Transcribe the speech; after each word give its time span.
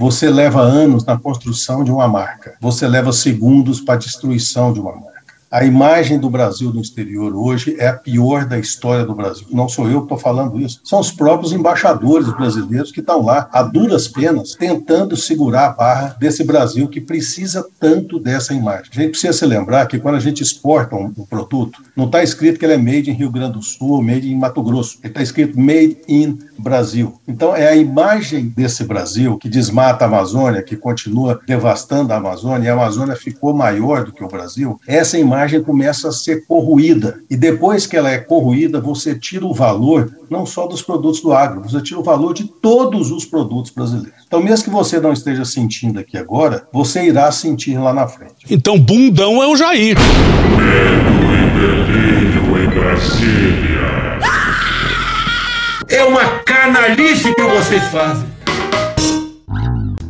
Você 0.00 0.30
leva 0.30 0.62
anos 0.62 1.04
na 1.04 1.18
construção 1.18 1.84
de 1.84 1.92
uma 1.92 2.08
marca. 2.08 2.54
Você 2.58 2.88
leva 2.88 3.12
segundos 3.12 3.82
para 3.82 3.96
a 3.96 3.98
destruição 3.98 4.72
de 4.72 4.80
uma 4.80 4.92
marca. 4.92 5.09
A 5.50 5.64
imagem 5.64 6.16
do 6.16 6.30
Brasil 6.30 6.72
no 6.72 6.80
exterior 6.80 7.34
hoje 7.34 7.74
é 7.76 7.88
a 7.88 7.92
pior 7.92 8.44
da 8.44 8.56
história 8.56 9.04
do 9.04 9.16
Brasil. 9.16 9.48
Não 9.50 9.68
sou 9.68 9.90
eu 9.90 9.98
que 9.98 10.04
estou 10.04 10.16
falando 10.16 10.60
isso. 10.60 10.80
São 10.84 11.00
os 11.00 11.10
próprios 11.10 11.52
embaixadores 11.52 12.32
brasileiros 12.32 12.92
que 12.92 13.00
estão 13.00 13.20
lá, 13.24 13.48
a 13.52 13.60
duras 13.64 14.06
penas, 14.06 14.54
tentando 14.54 15.16
segurar 15.16 15.66
a 15.66 15.70
barra 15.70 16.16
desse 16.20 16.44
Brasil 16.44 16.86
que 16.86 17.00
precisa 17.00 17.66
tanto 17.80 18.20
dessa 18.20 18.54
imagem. 18.54 18.92
A 18.92 18.94
gente 18.94 19.10
precisa 19.10 19.32
se 19.32 19.44
lembrar 19.44 19.86
que 19.86 19.98
quando 19.98 20.14
a 20.14 20.20
gente 20.20 20.40
exporta 20.40 20.94
um, 20.94 21.12
um 21.18 21.26
produto, 21.26 21.82
não 21.96 22.04
está 22.04 22.22
escrito 22.22 22.56
que 22.56 22.64
ele 22.64 22.74
é 22.74 22.78
made 22.78 23.10
em 23.10 23.14
Rio 23.14 23.32
Grande 23.32 23.54
do 23.54 23.62
Sul 23.62 24.00
made 24.00 24.30
em 24.30 24.38
Mato 24.38 24.62
Grosso. 24.62 24.98
Ele 25.02 25.08
está 25.08 25.20
escrito 25.20 25.58
made 25.58 25.98
in 26.06 26.38
Brasil. 26.56 27.20
Então, 27.26 27.56
é 27.56 27.66
a 27.66 27.74
imagem 27.74 28.52
desse 28.56 28.84
Brasil 28.84 29.36
que 29.36 29.48
desmata 29.48 30.04
a 30.04 30.06
Amazônia, 30.06 30.62
que 30.62 30.76
continua 30.76 31.40
devastando 31.44 32.12
a 32.12 32.18
Amazônia, 32.18 32.66
e 32.66 32.70
a 32.70 32.74
Amazônia 32.74 33.16
ficou 33.16 33.52
maior 33.52 34.04
do 34.04 34.12
que 34.12 34.22
o 34.22 34.28
Brasil. 34.28 34.78
Essa 34.86 35.18
imagem 35.18 35.39
imagem 35.40 35.62
começa 35.62 36.08
a 36.08 36.12
ser 36.12 36.44
corroída. 36.46 37.20
E 37.30 37.36
depois 37.36 37.86
que 37.86 37.96
ela 37.96 38.10
é 38.10 38.18
corroída, 38.18 38.80
você 38.80 39.14
tira 39.14 39.46
o 39.46 39.54
valor 39.54 40.12
não 40.28 40.44
só 40.44 40.66
dos 40.66 40.82
produtos 40.82 41.20
do 41.20 41.32
agro, 41.32 41.62
você 41.62 41.80
tira 41.80 41.98
o 41.98 42.04
valor 42.04 42.34
de 42.34 42.44
todos 42.44 43.10
os 43.10 43.24
produtos 43.24 43.72
brasileiros. 43.72 44.20
Então, 44.26 44.42
mesmo 44.42 44.64
que 44.64 44.70
você 44.70 45.00
não 45.00 45.12
esteja 45.12 45.44
sentindo 45.44 45.98
aqui 45.98 46.16
agora, 46.16 46.66
você 46.72 47.04
irá 47.04 47.32
sentir 47.32 47.76
lá 47.78 47.92
na 47.92 48.06
frente. 48.06 48.46
Então, 48.48 48.78
bundão 48.78 49.42
é 49.42 49.46
o 49.48 49.56
Jair. 49.56 49.96
Medo 50.56 51.10
e 51.34 51.50
delírio 51.58 52.62
em 52.62 52.68
Brasília. 52.68 53.80
É 55.88 56.04
uma 56.04 56.24
canalice 56.44 57.34
que 57.34 57.42
vocês 57.42 57.82
fazem. 57.84 58.28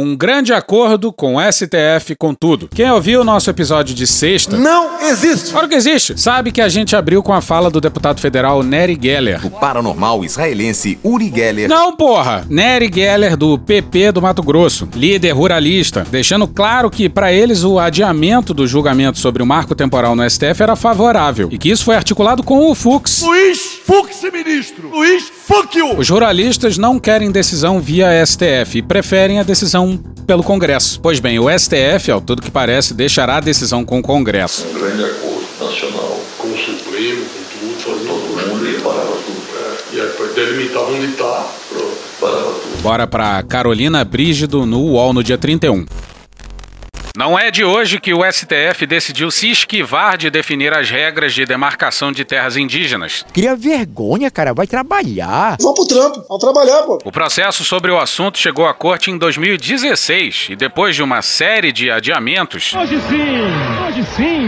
Um 0.00 0.14
grande 0.14 0.52
acordo 0.52 1.12
com 1.12 1.34
o 1.34 1.52
STF 1.52 2.14
com 2.16 2.32
tudo. 2.32 2.68
Quem 2.72 2.88
ouviu 2.88 3.22
o 3.22 3.24
nosso 3.24 3.50
episódio 3.50 3.92
de 3.92 4.06
sexta. 4.06 4.56
Não 4.56 5.00
existe! 5.02 5.50
Claro 5.50 5.68
que 5.68 5.74
existe! 5.74 6.16
Sabe 6.16 6.52
que 6.52 6.60
a 6.60 6.68
gente 6.68 6.94
abriu 6.94 7.20
com 7.20 7.32
a 7.32 7.40
fala 7.40 7.68
do 7.68 7.80
deputado 7.80 8.20
federal 8.20 8.62
Nery 8.62 8.96
Geller. 9.02 9.44
O 9.44 9.50
paranormal 9.50 10.24
israelense 10.24 11.00
Uri 11.02 11.32
Geller. 11.34 11.68
Não, 11.68 11.96
porra! 11.96 12.46
Nery 12.48 12.88
Geller, 12.94 13.36
do 13.36 13.58
PP 13.58 14.12
do 14.12 14.22
Mato 14.22 14.40
Grosso, 14.40 14.88
líder 14.94 15.32
ruralista, 15.32 16.06
deixando 16.08 16.46
claro 16.46 16.88
que, 16.90 17.08
para 17.08 17.32
eles, 17.32 17.64
o 17.64 17.80
adiamento 17.80 18.54
do 18.54 18.68
julgamento 18.68 19.18
sobre 19.18 19.42
o 19.42 19.46
marco 19.46 19.74
temporal 19.74 20.14
no 20.14 20.30
STF 20.30 20.62
era 20.62 20.76
favorável 20.76 21.48
e 21.50 21.58
que 21.58 21.70
isso 21.70 21.84
foi 21.84 21.96
articulado 21.96 22.44
com 22.44 22.70
o 22.70 22.74
Fux. 22.76 23.22
Luiz 23.22 23.80
Fux, 23.84 24.22
ministro! 24.32 24.90
Luiz 24.90 25.24
Fuck 25.48 25.76
you! 25.76 25.96
Os 25.98 26.08
ruralistas 26.08 26.78
não 26.78 27.00
querem 27.00 27.32
decisão 27.32 27.80
via 27.80 28.24
STF 28.24 28.78
e 28.78 28.82
preferem 28.82 29.40
a 29.40 29.42
decisão 29.42 29.87
pelo 30.26 30.42
Congresso. 30.42 31.00
Pois 31.00 31.20
bem, 31.20 31.38
o 31.38 31.46
STF, 31.48 32.10
ao 32.10 32.20
tudo 32.20 32.42
que 32.42 32.50
parece, 32.50 32.92
deixará 32.92 33.36
a 33.36 33.40
decisão 33.40 33.84
com 33.84 33.98
o 33.98 34.02
Congresso. 34.02 34.66
Um 34.66 34.74
grande 34.74 35.04
acordo 35.04 35.46
nacional 35.60 36.20
com 36.36 36.48
o 36.48 36.58
Supremo, 36.58 37.24
com 37.24 37.58
tudo, 37.60 37.80
fazer 37.80 38.08
todo 38.08 38.48
mundo 38.48 38.68
e 38.68 38.80
parava 38.80 39.06
tudo. 39.06 39.38
É, 39.56 39.96
e 39.96 40.00
aí 40.00 40.34
delimitar 40.34 40.82
onde 40.82 41.06
está, 41.06 41.46
parava 42.20 42.52
tudo. 42.52 42.82
Bora 42.82 43.06
pra 43.06 43.42
Carolina 43.42 44.04
Brígido 44.04 44.66
no 44.66 44.80
UOL 44.80 45.12
no 45.12 45.22
dia 45.22 45.38
31. 45.38 45.86
Não 47.18 47.36
é 47.36 47.50
de 47.50 47.64
hoje 47.64 47.98
que 47.98 48.14
o 48.14 48.20
STF 48.22 48.86
decidiu 48.86 49.28
se 49.28 49.50
esquivar 49.50 50.16
de 50.16 50.30
definir 50.30 50.72
as 50.72 50.88
regras 50.88 51.34
de 51.34 51.44
demarcação 51.44 52.12
de 52.12 52.24
terras 52.24 52.56
indígenas. 52.56 53.26
Cria 53.34 53.56
vergonha, 53.56 54.30
cara. 54.30 54.54
Vai 54.54 54.68
trabalhar. 54.68 55.56
Vamos 55.60 55.80
pro 55.80 55.88
trampo. 55.88 56.24
Vamos 56.28 56.40
trabalhar, 56.40 56.84
pô. 56.84 56.96
O 57.04 57.10
processo 57.10 57.64
sobre 57.64 57.90
o 57.90 57.98
assunto 57.98 58.38
chegou 58.38 58.68
à 58.68 58.72
corte 58.72 59.10
em 59.10 59.18
2016 59.18 60.46
e 60.50 60.54
depois 60.54 60.94
de 60.94 61.02
uma 61.02 61.20
série 61.20 61.72
de 61.72 61.90
adiamentos. 61.90 62.72
Hoje 62.72 63.00
sim! 63.08 63.42
Hoje 63.84 64.04
sim! 64.14 64.47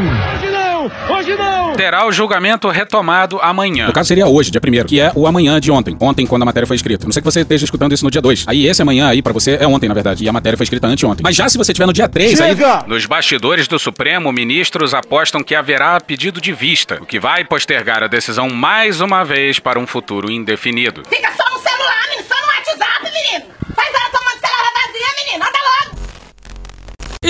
Hoje 0.80 0.88
não! 0.88 1.16
Hoje 1.16 1.36
não! 1.36 1.72
Terá 1.74 2.06
o 2.06 2.12
julgamento 2.12 2.68
retomado 2.68 3.38
amanhã. 3.40 3.86
No 3.86 3.92
caso 3.92 4.08
seria 4.08 4.26
hoje, 4.26 4.50
dia 4.50 4.60
1 4.64 4.84
que 4.84 5.00
é 5.00 5.12
o 5.14 5.26
amanhã 5.26 5.60
de 5.60 5.70
ontem. 5.70 5.96
Ontem, 6.00 6.26
quando 6.26 6.42
a 6.42 6.44
matéria 6.44 6.66
foi 6.66 6.76
escrita. 6.76 7.04
Não 7.04 7.12
sei 7.12 7.20
que 7.20 7.30
você 7.30 7.40
esteja 7.40 7.64
escutando 7.64 7.92
isso 7.92 8.04
no 8.04 8.10
dia 8.10 8.22
2. 8.22 8.44
Aí 8.46 8.66
esse 8.66 8.80
amanhã 8.80 9.08
aí 9.08 9.20
para 9.20 9.32
você 9.32 9.58
é 9.60 9.66
ontem, 9.66 9.88
na 9.88 9.94
verdade. 9.94 10.24
E 10.24 10.28
a 10.28 10.32
matéria 10.32 10.56
foi 10.56 10.64
escrita 10.64 10.86
anteontem. 10.86 11.22
Mas 11.22 11.36
já 11.36 11.48
se 11.48 11.58
você 11.58 11.72
tiver 11.72 11.86
no 11.86 11.92
dia 11.92 12.08
3, 12.08 12.40
aí. 12.40 12.56
Nos 12.86 13.06
bastidores 13.06 13.68
do 13.68 13.78
Supremo, 13.78 14.32
ministros 14.32 14.94
apostam 14.94 15.42
que 15.42 15.54
haverá 15.54 16.00
pedido 16.00 16.40
de 16.40 16.52
vista, 16.52 16.98
o 17.00 17.06
que 17.06 17.18
vai 17.18 17.44
postergar 17.44 18.02
a 18.02 18.06
decisão 18.06 18.48
mais 18.48 19.00
uma 19.00 19.24
vez 19.24 19.58
para 19.58 19.78
um 19.78 19.86
futuro 19.86 20.30
indefinido. 20.30 21.02
Fica 21.08 21.30
só 21.32 21.54
no 21.54 21.60
celular, 21.60 22.08
menino, 22.08 22.28
só 22.28 22.40
no 22.40 22.46
WhatsApp, 22.46 23.04
menino. 23.04 23.44
Faz 23.74 23.88
ela 23.88 24.09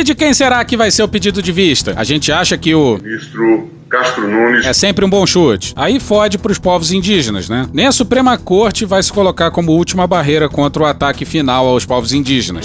E 0.01 0.03
de 0.03 0.15
quem 0.15 0.33
será 0.33 0.65
que 0.65 0.79
vai 0.79 0.91
ser 0.91 1.03
o 1.03 1.09
pedido 1.09 1.43
de 1.43 1.53
vista? 1.53 1.93
A 1.95 2.05
gente 2.05 2.33
acha 2.33 2.57
que 2.57 2.75
o. 2.75 2.97
Ministro 3.03 3.69
Castro 3.87 4.27
Nunes. 4.27 4.65
É 4.65 4.73
sempre 4.73 5.05
um 5.05 5.11
bom 5.11 5.27
chute. 5.27 5.75
Aí 5.77 6.01
fode 6.01 6.39
pros 6.39 6.59
povos 6.59 6.91
indígenas, 6.91 7.51
né? 7.51 7.69
Nem 7.71 7.87
a 7.87 7.93
Suprema 7.93 8.39
Corte 8.39 8.87
vai 8.87 9.03
se 9.03 9.13
colocar 9.13 9.51
como 9.51 9.73
última 9.73 10.07
barreira 10.07 10.49
contra 10.49 10.85
o 10.85 10.87
ataque 10.87 11.27
final 11.27 11.67
aos 11.67 11.85
povos 11.85 12.15
indígenas. 12.15 12.65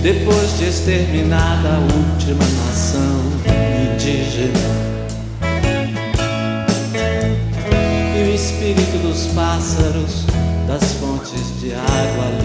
Depois 0.00 0.56
de 0.56 0.66
exterminada 0.66 1.70
a 1.70 1.80
última 1.80 2.44
nação 2.66 3.20
indígena 3.96 4.52
E 8.16 8.30
o 8.30 8.32
espírito 8.32 8.98
dos 8.98 9.26
pássaros 9.34 10.24
das 10.68 10.92
fontes 11.00 11.60
de 11.60 11.72
água 11.72 12.43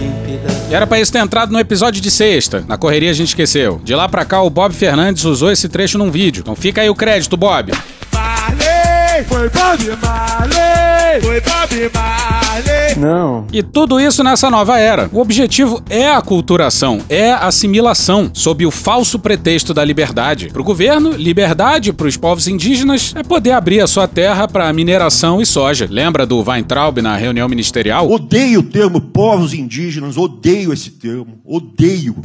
era 0.70 0.86
pra 0.86 1.00
isso 1.00 1.12
ter 1.12 1.18
entrado 1.18 1.52
no 1.52 1.58
episódio 1.58 2.00
de 2.00 2.10
sexta. 2.10 2.64
Na 2.68 2.78
correria 2.78 3.10
a 3.10 3.14
gente 3.14 3.28
esqueceu. 3.28 3.80
De 3.82 3.94
lá 3.94 4.08
pra 4.08 4.24
cá, 4.24 4.40
o 4.40 4.48
Bob 4.48 4.72
Fernandes 4.72 5.24
usou 5.24 5.50
esse 5.50 5.68
trecho 5.68 5.98
num 5.98 6.10
vídeo. 6.10 6.40
Então 6.40 6.54
fica 6.54 6.80
aí 6.80 6.88
o 6.88 6.94
crédito, 6.94 7.36
Bob. 7.36 7.72
Foi 9.30 9.48
Bob 9.48 9.98
Marley, 10.02 11.20
foi 11.22 11.40
Bob 11.40 11.90
Marley. 11.94 12.96
Não. 12.98 13.46
E 13.52 13.62
tudo 13.62 14.00
isso 14.00 14.24
nessa 14.24 14.50
nova 14.50 14.76
era. 14.76 15.08
O 15.12 15.20
objetivo 15.20 15.80
é 15.88 16.10
a 16.10 16.20
culturação, 16.20 16.98
é 17.08 17.30
a 17.30 17.46
assimilação, 17.46 18.28
sob 18.34 18.66
o 18.66 18.72
falso 18.72 19.20
pretexto 19.20 19.72
da 19.72 19.84
liberdade. 19.84 20.48
Pro 20.48 20.64
governo, 20.64 21.12
liberdade 21.12 21.92
pros 21.92 22.16
povos 22.16 22.48
indígenas 22.48 23.14
é 23.16 23.22
poder 23.22 23.52
abrir 23.52 23.80
a 23.80 23.86
sua 23.86 24.08
terra 24.08 24.48
para 24.48 24.72
mineração 24.72 25.40
e 25.40 25.46
soja. 25.46 25.86
Lembra 25.88 26.26
do 26.26 26.42
Weintraub 26.42 26.98
na 26.98 27.14
reunião 27.14 27.48
ministerial? 27.48 28.10
Odeio 28.10 28.58
o 28.58 28.64
termo 28.64 29.00
povos 29.00 29.54
indígenas, 29.54 30.16
odeio 30.16 30.72
esse 30.72 30.90
termo, 30.90 31.38
odeio. 31.44 32.16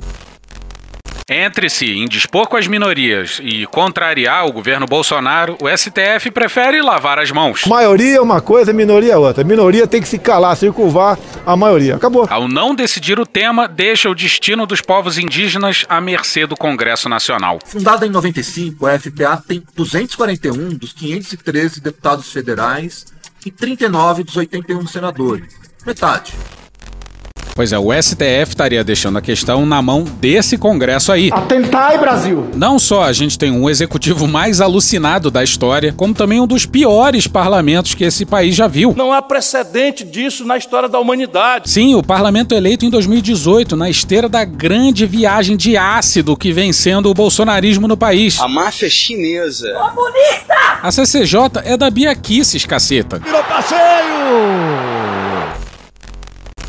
Entre 1.28 1.72
se 1.72 1.92
indispor 1.92 2.48
com 2.48 2.56
as 2.56 2.68
minorias 2.68 3.42
e 3.42 3.66
contrariar 3.66 4.46
o 4.46 4.54
governo 4.54 4.86
Bolsonaro, 4.86 5.58
o 5.60 5.68
STF 5.68 6.30
prefere 6.30 6.84
lavar 6.84 7.18
as 7.18 7.32
mãos. 7.32 7.66
Maioria 7.66 8.18
é 8.18 8.22
uma 8.22 8.40
coisa, 8.42 8.72
minoria 8.72 9.14
é 9.14 9.18
outra. 9.18 9.44
Minoria 9.44 9.88
tem 9.88 10.04
que 10.04 10.08
se 10.08 10.20
calar, 10.20 10.56
circunvar 10.56 11.18
a 11.44 11.58
maioria. 11.58 11.96
Acabou. 11.96 12.28
Ao 12.30 12.48
não 12.48 12.76
decidir 12.76 13.20
o 13.20 13.26
tema, 13.26 13.68
deixa 13.68 14.08
o 14.08 14.14
destino 14.14 14.68
dos 14.68 14.82
povos 14.82 15.18
indígenas 15.18 15.84
à 15.90 16.00
mercê 16.00 16.46
do 16.46 16.56
Congresso 16.56 17.10
Nacional. 17.10 17.58
Fundada 17.66 18.06
em 18.06 18.10
95, 18.12 18.86
a 18.86 19.00
FPA 19.00 19.44
tem 19.48 19.64
241 19.76 20.76
dos 20.76 20.94
513 20.94 21.82
deputados 21.82 22.32
federais 22.32 23.04
e 23.44 23.50
39 23.50 24.24
dos 24.24 24.38
81 24.38 24.86
senadores. 24.86 25.56
Metade. 25.84 26.36
Pois 27.58 27.72
é, 27.72 27.80
o 27.80 27.94
STF 27.94 28.50
estaria 28.50 28.84
deixando 28.84 29.18
a 29.18 29.22
questão 29.22 29.66
na 29.66 29.82
mão 29.82 30.04
desse 30.04 30.58
Congresso 30.58 31.10
aí. 31.10 31.30
Atentai, 31.32 31.98
Brasil! 31.98 32.50
Não 32.54 32.78
só 32.78 33.04
a 33.04 33.14
gente 33.14 33.40
tem 33.40 33.50
um 33.50 33.70
executivo 33.70 34.28
mais 34.28 34.60
alucinado 34.60 35.32
da 35.32 35.42
história, 35.42 35.94
como 35.96 36.14
também 36.14 36.42
um 36.42 36.46
dos 36.46 36.66
piores 36.66 37.28
parlamentos 37.28 37.96
que 37.96 38.04
esse 38.04 38.26
país 38.26 38.54
já 38.56 38.68
viu. 38.68 38.94
Não 38.98 39.14
há 39.14 39.22
precedente 39.22 40.04
disso 40.04 40.44
na 40.44 40.58
história 40.58 40.90
da 40.90 41.00
humanidade. 41.00 41.70
Sim, 41.70 41.96
o 41.96 42.04
parlamento 42.04 42.54
eleito 42.54 42.86
em 42.86 42.90
2018, 42.90 43.78
na 43.78 43.90
esteira 43.90 44.28
da 44.28 44.44
grande 44.44 45.06
viagem 45.06 45.56
de 45.56 45.78
ácido 45.78 46.36
que 46.36 46.52
vem 46.52 46.74
sendo 46.74 47.10
o 47.10 47.14
bolsonarismo 47.14 47.88
no 47.88 47.96
país. 47.96 48.38
A 48.42 48.50
máfia 48.50 48.90
chinesa. 48.90 49.72
Comunista! 49.76 50.56
A 50.84 50.92
CCJ 50.92 51.62
é 51.64 51.78
da 51.78 51.90
Bia 51.90 52.14
Kisses, 52.18 52.66
caceta. 52.66 53.18
Virou 53.20 53.42
passeio! 53.46 54.95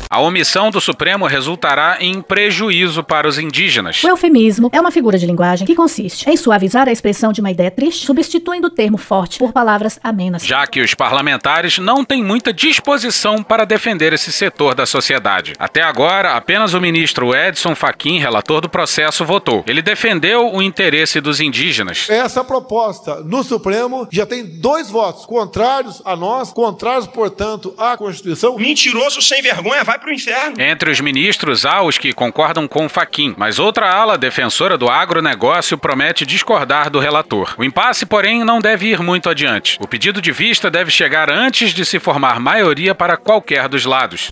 A 0.09 0.21
omissão 0.21 0.71
do 0.71 0.79
Supremo 0.79 1.25
resultará 1.25 1.97
em 1.99 2.21
prejuízo 2.21 3.03
para 3.03 3.27
os 3.27 3.37
indígenas. 3.37 4.01
O 4.05 4.07
eufemismo 4.07 4.69
é 4.71 4.79
uma 4.79 4.89
figura 4.89 5.17
de 5.17 5.25
linguagem 5.25 5.67
que 5.67 5.75
consiste 5.75 6.29
em 6.29 6.37
suavizar 6.37 6.87
a 6.87 6.91
expressão 6.91 7.33
de 7.33 7.41
uma 7.41 7.51
ideia 7.51 7.69
triste, 7.69 8.05
substituindo 8.05 8.67
o 8.67 8.69
termo 8.69 8.97
forte 8.97 9.37
por 9.37 9.51
palavras 9.51 9.99
amenas. 10.01 10.45
Já 10.45 10.65
que 10.65 10.79
os 10.79 10.93
parlamentares 10.93 11.77
não 11.77 12.05
têm 12.05 12.23
muita 12.23 12.53
disposição 12.53 13.43
para 13.43 13.65
defender 13.65 14.13
esse 14.13 14.31
setor 14.31 14.73
da 14.73 14.85
sociedade. 14.85 15.53
Até 15.59 15.81
agora, 15.81 16.37
apenas 16.37 16.73
o 16.73 16.79
ministro 16.79 17.35
Edson 17.35 17.75
Fachin, 17.75 18.17
relator 18.17 18.61
do 18.61 18.69
processo, 18.69 19.25
votou. 19.25 19.63
Ele 19.67 19.81
defendeu 19.81 20.53
o 20.53 20.61
interesse 20.61 21.19
dos 21.19 21.41
indígenas. 21.41 22.09
Essa 22.09 22.45
proposta 22.45 23.15
no 23.23 23.43
Supremo 23.43 24.07
já 24.09 24.25
tem 24.25 24.45
dois 24.45 24.89
votos 24.89 25.25
contrários 25.25 26.01
a 26.05 26.15
nós, 26.15 26.53
contrários, 26.53 27.07
portanto, 27.07 27.73
à 27.77 27.97
Constituição. 27.97 28.57
Mentiroso 28.57 29.21
sem 29.21 29.41
vergonha 29.41 29.83
vai 29.83 29.96
pro 29.97 30.13
inferno. 30.13 30.59
Entre 30.59 30.91
os 30.91 30.99
ministros 30.99 31.65
há 31.65 31.81
os 31.81 31.97
que 31.97 32.13
concordam 32.13 32.67
com 32.67 32.87
Fachin, 32.89 33.33
mas 33.37 33.59
outra 33.59 33.89
ala 33.89 34.17
defensora 34.17 34.77
do 34.77 34.89
agronegócio 34.89 35.77
promete 35.77 36.25
discordar 36.25 36.89
do 36.89 36.99
relator. 36.99 37.55
O 37.57 37.63
impasse, 37.63 38.05
porém, 38.05 38.43
não 38.43 38.59
deve 38.59 38.87
ir 38.87 39.01
muito 39.01 39.29
adiante. 39.29 39.77
O 39.79 39.87
pedido 39.87 40.21
de 40.21 40.31
vista 40.31 40.69
deve 40.69 40.91
chegar 40.91 41.29
antes 41.29 41.73
de 41.73 41.85
se 41.85 41.99
formar 41.99 42.39
maioria 42.39 42.93
para 42.93 43.17
qualquer 43.17 43.67
dos 43.67 43.85
lados. 43.85 44.29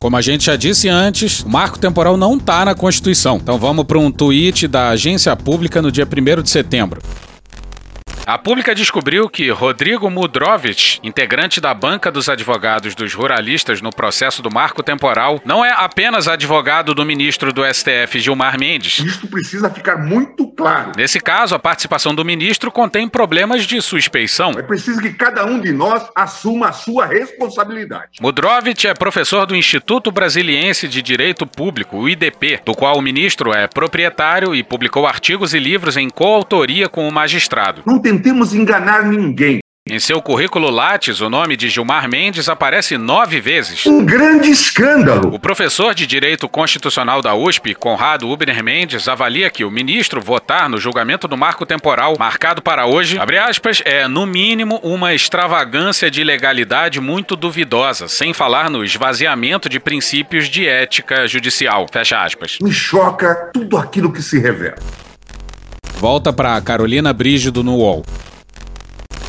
Como 0.00 0.16
a 0.16 0.20
gente 0.20 0.46
já 0.46 0.56
disse 0.56 0.88
antes, 0.88 1.40
o 1.44 1.48
marco 1.48 1.78
temporal 1.78 2.16
não 2.16 2.36
está 2.36 2.64
na 2.64 2.74
Constituição. 2.74 3.36
Então 3.36 3.56
vamos 3.56 3.84
para 3.84 4.00
um 4.00 4.10
tweet 4.10 4.66
da 4.66 4.88
agência 4.88 5.36
pública 5.36 5.80
no 5.80 5.92
dia 5.92 6.04
1 6.04 6.42
de 6.42 6.50
setembro. 6.50 7.00
A 8.24 8.38
pública 8.38 8.72
descobriu 8.72 9.28
que 9.28 9.50
Rodrigo 9.50 10.08
Mudrovich, 10.08 11.00
integrante 11.02 11.60
da 11.60 11.74
banca 11.74 12.10
dos 12.10 12.28
advogados 12.28 12.94
dos 12.94 13.12
ruralistas 13.12 13.82
no 13.82 13.90
processo 13.90 14.40
do 14.40 14.50
marco 14.50 14.80
temporal, 14.80 15.40
não 15.44 15.64
é 15.64 15.72
apenas 15.72 16.28
advogado 16.28 16.94
do 16.94 17.04
ministro 17.04 17.52
do 17.52 17.62
STF 17.64 18.20
Gilmar 18.20 18.56
Mendes. 18.60 19.00
Isto 19.00 19.26
precisa 19.26 19.68
ficar 19.70 19.96
muito 19.96 20.46
claro. 20.52 20.92
Nesse 20.96 21.18
caso, 21.18 21.56
a 21.56 21.58
participação 21.58 22.14
do 22.14 22.24
ministro 22.24 22.70
contém 22.70 23.08
problemas 23.08 23.66
de 23.66 23.82
suspeição. 23.82 24.52
É 24.52 24.62
preciso 24.62 25.00
que 25.00 25.12
cada 25.12 25.44
um 25.44 25.58
de 25.58 25.72
nós 25.72 26.08
assuma 26.14 26.68
a 26.68 26.72
sua 26.72 27.06
responsabilidade. 27.06 28.20
Mudrovich 28.20 28.86
é 28.86 28.94
professor 28.94 29.46
do 29.46 29.56
Instituto 29.56 30.12
Brasiliense 30.12 30.86
de 30.86 31.02
Direito 31.02 31.44
Público, 31.44 31.96
o 31.96 32.08
IDP, 32.08 32.60
do 32.64 32.72
qual 32.72 32.96
o 32.96 33.02
ministro 33.02 33.52
é 33.52 33.66
proprietário 33.66 34.54
e 34.54 34.62
publicou 34.62 35.08
artigos 35.08 35.54
e 35.54 35.58
livros 35.58 35.96
em 35.96 36.08
coautoria 36.08 36.88
com 36.88 37.08
o 37.08 37.12
magistrado. 37.12 37.82
Não 37.84 37.98
tentemos 38.12 38.54
enganar 38.54 39.04
ninguém. 39.04 39.60
Em 39.88 39.98
seu 39.98 40.22
currículo 40.22 40.70
Lattes, 40.70 41.20
o 41.20 41.28
nome 41.28 41.56
de 41.56 41.68
Gilmar 41.68 42.08
Mendes 42.08 42.48
aparece 42.48 42.96
nove 42.96 43.40
vezes. 43.40 43.84
Um 43.84 44.04
grande 44.04 44.48
escândalo! 44.48 45.34
O 45.34 45.40
professor 45.40 45.92
de 45.92 46.06
Direito 46.06 46.48
Constitucional 46.48 47.20
da 47.20 47.34
USP, 47.34 47.74
Conrado 47.74 48.28
Ubner 48.28 48.62
Mendes, 48.62 49.08
avalia 49.08 49.50
que 49.50 49.64
o 49.64 49.70
ministro 49.70 50.20
votar 50.20 50.68
no 50.68 50.78
julgamento 50.78 51.26
do 51.26 51.36
marco 51.36 51.66
temporal 51.66 52.14
marcado 52.16 52.62
para 52.62 52.86
hoje, 52.86 53.18
abre 53.18 53.38
aspas, 53.38 53.82
é, 53.84 54.06
no 54.06 54.24
mínimo, 54.24 54.78
uma 54.84 55.14
extravagância 55.14 56.08
de 56.08 56.22
legalidade 56.22 57.00
muito 57.00 57.34
duvidosa, 57.34 58.06
sem 58.06 58.32
falar 58.32 58.70
no 58.70 58.84
esvaziamento 58.84 59.68
de 59.68 59.80
princípios 59.80 60.48
de 60.48 60.66
ética 60.66 61.26
judicial. 61.26 61.86
Fecha 61.90 62.22
aspas. 62.22 62.58
Me 62.62 62.70
choca 62.70 63.50
tudo 63.52 63.76
aquilo 63.76 64.12
que 64.12 64.22
se 64.22 64.38
revela. 64.38 64.76
Volta 66.02 66.32
para 66.32 66.60
Carolina 66.60 67.12
Brígido 67.12 67.62
no 67.62 67.76
UOL. 67.76 68.04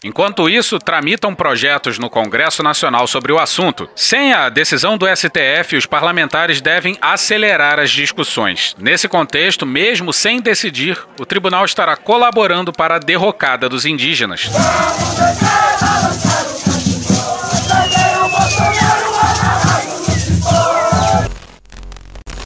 Enquanto 0.04 0.50
isso, 0.50 0.80
tramitam 0.80 1.36
projetos 1.36 2.00
no 2.00 2.10
Congresso 2.10 2.64
Nacional 2.64 3.06
sobre 3.06 3.32
o 3.32 3.38
assunto. 3.38 3.88
Sem 3.96 4.34
a 4.34 4.50
decisão 4.50 4.98
do 4.98 5.06
STF, 5.06 5.78
os 5.78 5.86
parlamentares 5.86 6.62
devem 6.62 6.98
acelerar 7.00 7.80
as 7.80 7.92
discussões. 7.92 8.76
Nesse 8.80 9.08
contexto, 9.08 9.68
mesmo 9.68 10.12
sem 10.12 10.42
decidir, 10.42 10.98
o 11.20 11.28
tribunal 11.28 11.64
estará 11.64 11.96
colaborando 11.96 12.74
para 12.74 12.96
a 12.96 13.00
derrocada 13.00 13.70
dos 13.70 13.86
indígenas. 13.86 14.50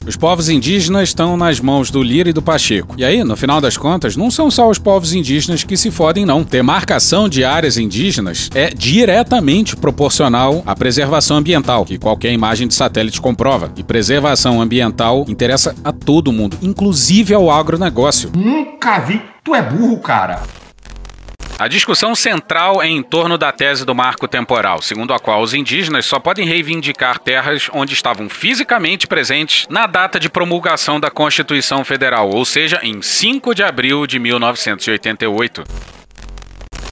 Os 0.08 0.16
povos 0.16 0.48
indígenas 0.48 1.10
estão 1.10 1.36
nas 1.36 1.60
mãos 1.60 1.90
do 1.90 2.02
Lira 2.02 2.30
e 2.30 2.32
do 2.32 2.40
Pacheco. 2.40 2.94
E 2.96 3.04
aí, 3.04 3.22
no 3.22 3.36
final 3.36 3.60
das 3.60 3.76
contas, 3.76 4.16
não 4.16 4.30
são 4.30 4.50
só 4.50 4.66
os 4.70 4.78
povos 4.78 5.12
indígenas 5.12 5.64
que 5.64 5.76
se 5.76 5.90
fodem, 5.90 6.24
não. 6.24 6.42
Demarcação 6.42 7.28
de 7.28 7.44
áreas 7.44 7.76
indígenas 7.76 8.48
é 8.54 8.70
diretamente 8.70 9.76
proporcional 9.76 10.62
à 10.64 10.74
preservação 10.74 11.36
ambiental, 11.36 11.84
que 11.84 11.98
qualquer 11.98 12.32
imagem 12.32 12.66
de 12.66 12.72
satélite 12.72 13.20
comprova. 13.20 13.70
E 13.76 13.82
preservação 13.82 14.62
ambiental 14.62 15.26
interessa 15.28 15.76
a 15.84 15.92
todo 15.92 16.32
mundo, 16.32 16.56
inclusive 16.62 17.34
ao 17.34 17.50
agronegócio. 17.50 18.32
Nunca 18.34 19.00
vi. 19.00 19.20
Tu 19.44 19.54
é 19.54 19.60
burro, 19.60 19.98
cara. 19.98 20.40
A 21.58 21.66
discussão 21.66 22.14
central 22.14 22.80
é 22.80 22.86
em 22.86 23.02
torno 23.02 23.36
da 23.36 23.50
tese 23.50 23.84
do 23.84 23.92
marco 23.92 24.28
temporal, 24.28 24.80
segundo 24.80 25.12
a 25.12 25.18
qual 25.18 25.42
os 25.42 25.52
indígenas 25.52 26.06
só 26.06 26.20
podem 26.20 26.46
reivindicar 26.46 27.18
terras 27.18 27.68
onde 27.72 27.94
estavam 27.94 28.28
fisicamente 28.28 29.08
presentes 29.08 29.66
na 29.68 29.88
data 29.88 30.20
de 30.20 30.30
promulgação 30.30 31.00
da 31.00 31.10
Constituição 31.10 31.84
Federal, 31.84 32.30
ou 32.30 32.44
seja, 32.44 32.78
em 32.80 33.02
5 33.02 33.56
de 33.56 33.64
abril 33.64 34.06
de 34.06 34.20
1988. 34.20 35.64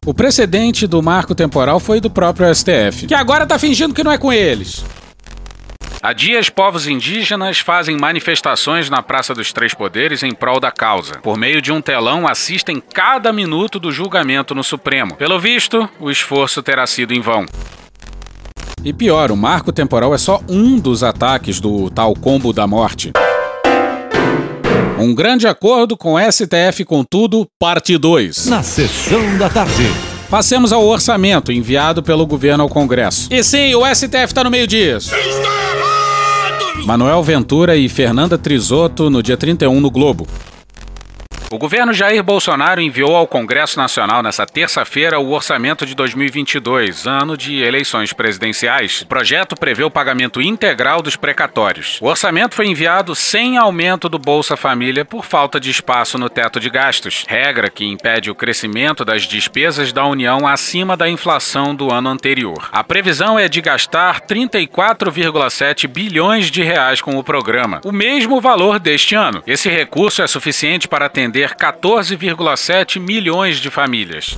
O 0.04 0.12
precedente 0.12 0.84
do 0.84 1.00
marco 1.00 1.32
temporal 1.32 1.78
foi 1.78 2.00
do 2.00 2.10
próprio 2.10 2.52
STF, 2.52 3.06
que 3.06 3.14
agora 3.14 3.46
tá 3.46 3.60
fingindo 3.60 3.94
que 3.94 4.02
não 4.02 4.10
é 4.10 4.18
com 4.18 4.32
eles. 4.32 4.84
Há 6.06 6.12
dias, 6.12 6.48
povos 6.48 6.86
indígenas 6.86 7.58
fazem 7.58 7.96
manifestações 7.96 8.88
na 8.88 9.02
Praça 9.02 9.34
dos 9.34 9.52
Três 9.52 9.74
Poderes 9.74 10.22
em 10.22 10.32
prol 10.32 10.60
da 10.60 10.70
causa. 10.70 11.18
Por 11.18 11.36
meio 11.36 11.60
de 11.60 11.72
um 11.72 11.80
telão, 11.80 12.28
assistem 12.28 12.80
cada 12.80 13.32
minuto 13.32 13.80
do 13.80 13.90
julgamento 13.90 14.54
no 14.54 14.62
Supremo. 14.62 15.16
Pelo 15.16 15.40
visto, 15.40 15.90
o 15.98 16.08
esforço 16.08 16.62
terá 16.62 16.86
sido 16.86 17.12
em 17.12 17.20
vão. 17.20 17.44
E 18.84 18.92
pior, 18.92 19.32
o 19.32 19.36
marco 19.36 19.72
temporal 19.72 20.14
é 20.14 20.18
só 20.18 20.40
um 20.48 20.78
dos 20.78 21.02
ataques 21.02 21.58
do 21.58 21.90
tal 21.90 22.14
combo 22.14 22.52
da 22.52 22.68
morte. 22.68 23.10
Um 25.00 25.12
grande 25.12 25.48
acordo 25.48 25.96
com 25.96 26.14
STF 26.20 26.84
com 26.84 27.02
tudo, 27.02 27.48
parte 27.58 27.98
2. 27.98 28.46
Na 28.46 28.62
sessão 28.62 29.36
da 29.38 29.50
tarde. 29.50 29.90
Passemos 30.30 30.72
ao 30.72 30.86
orçamento 30.86 31.50
enviado 31.50 32.00
pelo 32.00 32.24
governo 32.24 32.62
ao 32.62 32.68
Congresso. 32.68 33.26
E 33.28 33.42
sim, 33.42 33.74
o 33.74 33.84
STF 33.92 34.26
está 34.26 34.44
no 34.44 34.52
meio 34.52 34.68
disso. 34.68 35.10
Manuel 36.84 37.22
Ventura 37.22 37.76
e 37.76 37.88
Fernanda 37.88 38.36
Trisotto 38.36 39.08
no 39.08 39.22
dia 39.22 39.36
31 39.36 39.80
no 39.80 39.90
Globo. 39.90 40.26
O 41.48 41.58
governo 41.58 41.92
Jair 41.92 42.24
Bolsonaro 42.24 42.80
enviou 42.80 43.14
ao 43.14 43.26
Congresso 43.26 43.78
Nacional 43.78 44.20
nesta 44.20 44.44
terça-feira 44.44 45.20
o 45.20 45.30
orçamento 45.30 45.86
de 45.86 45.94
2022, 45.94 47.06
ano 47.06 47.36
de 47.36 47.62
eleições 47.62 48.12
presidenciais. 48.12 49.02
O 49.02 49.06
projeto 49.06 49.54
prevê 49.54 49.84
o 49.84 49.90
pagamento 49.90 50.42
integral 50.42 51.00
dos 51.00 51.14
precatórios. 51.14 52.00
O 52.02 52.06
orçamento 52.06 52.56
foi 52.56 52.66
enviado 52.66 53.14
sem 53.14 53.56
aumento 53.56 54.08
do 54.08 54.18
Bolsa 54.18 54.56
Família 54.56 55.04
por 55.04 55.24
falta 55.24 55.60
de 55.60 55.70
espaço 55.70 56.18
no 56.18 56.28
teto 56.28 56.58
de 56.58 56.68
gastos, 56.68 57.24
regra 57.28 57.70
que 57.70 57.84
impede 57.84 58.28
o 58.28 58.34
crescimento 58.34 59.04
das 59.04 59.22
despesas 59.22 59.92
da 59.92 60.04
União 60.04 60.48
acima 60.48 60.96
da 60.96 61.08
inflação 61.08 61.76
do 61.76 61.94
ano 61.94 62.08
anterior. 62.08 62.68
A 62.72 62.82
previsão 62.82 63.38
é 63.38 63.48
de 63.48 63.60
gastar 63.60 64.20
34,7 64.22 65.86
bilhões 65.86 66.50
de 66.50 66.64
reais 66.64 67.00
com 67.00 67.16
o 67.16 67.22
programa, 67.22 67.80
o 67.84 67.92
mesmo 67.92 68.40
valor 68.40 68.80
deste 68.80 69.14
ano. 69.14 69.44
Esse 69.46 69.68
recurso 69.68 70.22
é 70.22 70.26
suficiente 70.26 70.88
para 70.88 71.06
atender 71.06 71.35
14,7 71.40 73.00
milhões 73.00 73.58
de 73.58 73.70
famílias. 73.70 74.36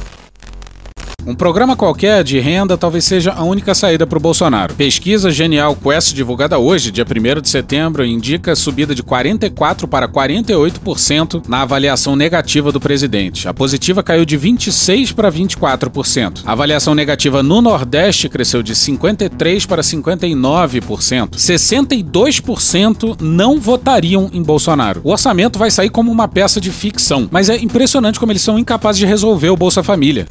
Um 1.29 1.35
programa 1.35 1.77
qualquer 1.77 2.25
de 2.25 2.41
renda 2.41 2.79
talvez 2.79 3.05
seja 3.05 3.35
a 3.35 3.45
única 3.45 3.75
saída 3.75 4.07
para 4.07 4.17
o 4.17 4.21
Bolsonaro. 4.21 4.73
Pesquisa 4.73 5.31
Genial 5.31 5.77
Quest 5.77 6.15
divulgada 6.15 6.59
hoje, 6.59 6.91
dia 6.91 7.05
1 7.05 7.43
de 7.43 7.51
setembro, 7.51 8.03
indica 8.03 8.57
subida 8.57 8.95
de 8.95 9.03
44% 9.03 9.87
para 9.87 10.09
48% 10.09 11.47
na 11.47 11.61
avaliação 11.61 12.17
negativa 12.17 12.73
do 12.73 12.81
presidente. 12.81 13.47
A 13.47 13.53
positiva 13.53 14.03
caiu 14.03 14.25
de 14.25 14.39
26% 14.39 15.13
para 15.13 15.31
24%. 15.31 16.45
A 16.47 16.53
avaliação 16.53 16.95
negativa 16.95 17.43
no 17.43 17.61
Nordeste 17.61 18.31
cresceu 18.31 18.63
de 18.63 18.75
53% 18.75 19.67
para 19.67 19.83
59%. 19.83 21.33
62% 21.33 23.21
não 23.21 23.61
votariam 23.61 24.31
em 24.33 24.43
Bolsonaro. 24.43 25.03
O 25.05 25.11
orçamento 25.11 25.59
vai 25.59 25.71
sair 25.71 25.91
como 25.91 26.11
uma 26.11 26.27
peça 26.27 26.59
de 26.59 26.71
ficção, 26.71 27.29
mas 27.31 27.51
é 27.51 27.57
impressionante 27.57 28.19
como 28.19 28.33
eles 28.33 28.41
são 28.41 28.59
incapazes 28.59 28.99
de 28.99 29.05
resolver 29.05 29.51
o 29.51 29.57
Bolsa 29.59 29.83
Família. 29.83 30.27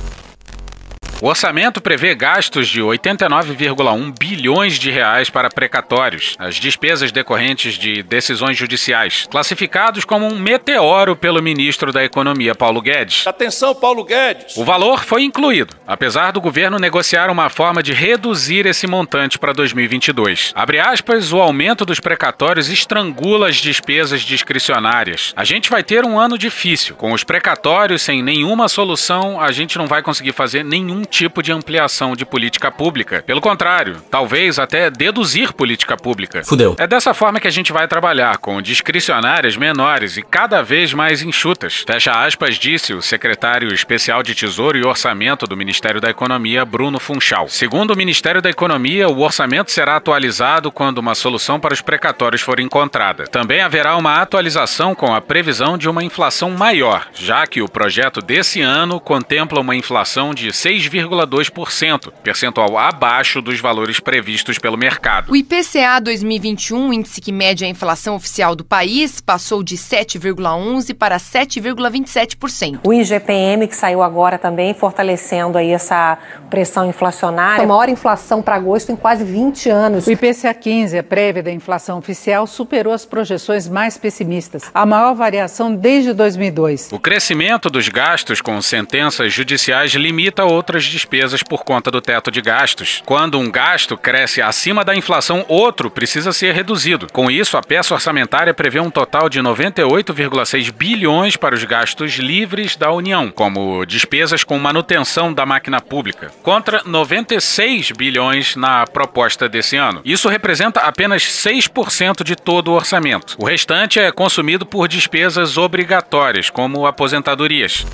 O 1.20 1.26
orçamento 1.30 1.82
prevê 1.82 2.14
gastos 2.14 2.68
de 2.68 2.80
89,1 2.80 4.14
bilhões 4.20 4.78
de 4.78 4.92
reais 4.92 5.32
para 5.32 5.50
precatórios, 5.50 6.36
as 6.38 6.58
despesas 6.58 7.12
decorrentes 7.12 7.74
de 7.74 8.04
decisões 8.04 8.56
judiciais, 8.56 9.28
classificados 9.28 10.06
como 10.06 10.28
um 10.28 10.38
meteoro 10.38 11.16
pelo 11.16 11.42
ministro 11.42 11.92
da 11.92 12.04
Economia 12.04 12.54
Paulo 12.54 12.80
Guedes. 12.84 13.26
Atenção, 13.26 13.74
Paulo 13.74 14.04
Guedes. 14.04 14.56
O 14.58 14.64
valor 14.64 15.04
foi 15.04 15.24
incluído, 15.24 15.76
apesar 15.88 16.30
do 16.30 16.40
governo 16.40 16.78
negociar 16.78 17.32
uma 17.32 17.50
forma 17.50 17.82
de 17.82 17.94
reduzir 17.94 18.68
esse 18.68 18.86
montante 18.86 19.40
para 19.40 19.54
2022. 19.54 20.52
Abre 20.54 20.80
aspas, 20.80 21.34
o 21.34 21.42
aumento 21.42 21.84
dos 21.84 22.00
precatórios 22.00 22.70
estrangula 22.70 23.50
as 23.50 23.56
despesas 23.56 24.22
discricionárias. 24.22 25.34
A 25.36 25.44
gente 25.44 25.68
vai 25.68 25.82
ter 25.82 26.06
um 26.06 26.20
ano 26.20 26.38
difícil. 26.38 26.96
Com 26.96 27.12
os 27.12 27.24
precatórios 27.24 28.04
sem 28.04 28.22
nenhuma 28.22 28.70
solução, 28.70 29.42
a 29.42 29.52
gente 29.52 29.80
não 29.80 29.88
vai 29.88 30.04
conseguir 30.04 30.34
fazer 30.34 30.64
nenhum 30.64 31.07
tipo 31.10 31.42
de 31.42 31.52
ampliação 31.52 32.16
de 32.16 32.26
política 32.26 32.72
pública. 32.72 33.24
Pelo 33.26 33.42
contrário, 33.42 34.02
talvez 34.10 34.60
até 34.60 34.90
deduzir 34.90 35.54
política 35.54 35.98
pública. 35.98 36.44
Fudeu. 36.44 36.76
É 36.78 36.88
dessa 36.88 37.14
forma 37.14 37.40
que 37.40 37.48
a 37.48 37.52
gente 37.52 37.72
vai 37.72 37.88
trabalhar, 37.88 38.38
com 38.38 38.62
discricionárias 38.62 39.58
menores 39.58 40.18
e 40.18 40.22
cada 40.22 40.62
vez 40.62 40.94
mais 40.94 41.22
enxutas. 41.22 41.84
Fecha 41.86 42.12
aspas, 42.12 42.56
disse 42.56 42.94
o 42.94 43.02
secretário 43.02 43.74
especial 43.74 44.22
de 44.22 44.36
Tesouro 44.36 44.78
e 44.78 44.86
Orçamento 44.86 45.48
do 45.48 45.58
Ministério 45.58 46.02
da 46.02 46.10
Economia, 46.10 46.66
Bruno 46.66 47.00
Funchal. 47.00 47.48
Segundo 47.48 47.92
o 47.92 47.98
Ministério 47.98 48.42
da 48.42 48.50
Economia, 48.50 49.10
o 49.10 49.20
orçamento 49.20 49.72
será 49.72 49.96
atualizado 49.96 50.72
quando 50.72 51.00
uma 51.00 51.16
solução 51.16 51.60
para 51.60 51.74
os 51.74 51.82
precatórios 51.82 52.42
for 52.42 52.60
encontrada. 52.60 53.26
Também 53.26 53.62
haverá 53.62 53.96
uma 53.96 54.22
atualização 54.22 54.94
com 54.94 55.14
a 55.14 55.22
previsão 55.22 55.78
de 55.78 55.90
uma 55.90 56.04
inflação 56.04 56.52
maior, 56.52 57.08
já 57.14 57.46
que 57.46 57.62
o 57.62 57.70
projeto 57.70 58.22
desse 58.22 58.62
ano 58.62 59.00
contempla 59.00 59.60
uma 59.60 59.76
inflação 59.76 60.34
de 60.34 60.52
6,2%, 60.98 62.12
percentual 62.24 62.78
abaixo 62.78 63.42
dos 63.42 63.60
valores 63.60 64.00
previstos 64.00 64.58
pelo 64.58 64.78
mercado. 64.78 65.32
O 65.32 65.36
IPCA 65.36 66.00
2021, 66.02 66.94
índice 66.94 67.22
que 67.22 67.32
mede 67.32 67.64
a 67.66 67.68
inflação 67.68 68.16
oficial 68.16 68.56
do 68.56 68.64
país, 68.64 69.22
passou 69.22 69.62
de 69.62 69.78
7,11 69.78 70.94
para 70.96 71.18
7,27%. 71.18 72.80
O 72.84 72.94
IGPM 72.94 73.68
que 73.68 73.76
saiu 73.76 74.02
agora 74.02 74.38
também 74.38 74.74
fortalecendo 74.74 75.58
aí 75.58 75.72
essa 75.72 76.18
pressão 76.50 76.88
inflacionária. 76.88 77.64
A 77.64 77.68
maior 77.68 77.90
inflação 77.90 78.42
para 78.42 78.56
agosto 78.56 78.92
em 78.92 78.96
quase 78.96 79.24
20 79.24 79.70
anos. 79.70 80.08
O 80.08 80.12
IPCA 80.12 80.54
15, 80.54 80.98
a 80.98 81.04
prévia 81.04 81.44
da 81.44 81.52
inflação 81.52 81.98
oficial, 82.00 82.48
superou 82.48 82.94
as 82.94 83.06
projeções 83.06 83.68
mais 83.68 83.98
pessimistas, 83.98 84.64
a 84.74 84.86
maior 84.86 85.14
variação 85.14 85.76
desde 85.76 86.14
2002. 86.14 86.90
O 86.92 87.00
crescimento 87.00 87.70
dos 87.70 87.90
gastos 87.90 88.42
com 88.42 88.62
sentenças 88.62 89.34
judiciais 89.34 89.92
limita 89.92 90.46
outras 90.46 90.87
despesas 90.88 91.44
por 91.44 91.64
conta 91.64 91.92
do 91.92 92.02
teto 92.02 92.32
de 92.32 92.42
gastos. 92.42 93.02
Quando 93.06 93.40
um 93.40 93.52
gasto 93.52 93.98
cresce 93.98 94.42
acima 94.42 94.84
da 94.84 94.96
inflação, 94.96 95.46
outro 95.48 95.90
precisa 95.90 96.32
ser 96.32 96.54
reduzido. 96.54 97.08
Com 97.12 97.30
isso, 97.30 97.58
a 97.58 97.62
peça 97.62 97.94
orçamentária 97.94 98.54
prevê 98.54 98.80
um 98.80 98.90
total 98.90 99.30
de 99.30 99.40
98,6 99.40 100.72
bilhões 100.72 101.36
para 101.36 101.56
os 101.56 101.64
gastos 101.64 102.14
livres 102.14 102.76
da 102.76 102.92
União, 102.92 103.32
como 103.32 103.86
despesas 103.86 104.44
com 104.44 104.58
manutenção 104.58 105.34
da 105.34 105.46
máquina 105.46 105.82
pública, 105.82 106.32
contra 106.44 106.82
96 106.86 107.92
bilhões 107.92 108.56
na 108.56 108.86
proposta 108.86 109.50
desse 109.50 109.76
ano. 109.76 110.02
Isso 110.04 110.30
representa 110.30 110.82
apenas 110.82 111.24
6% 111.24 112.24
de 112.24 112.36
todo 112.36 112.70
o 112.70 112.76
orçamento. 112.76 113.36
O 113.40 113.46
restante 113.46 114.00
é 114.00 114.12
consumido 114.12 114.66
por 114.66 114.88
despesas 114.88 115.58
obrigatórias, 115.58 116.50
como 116.50 116.86
aposentadorias. 116.86 117.86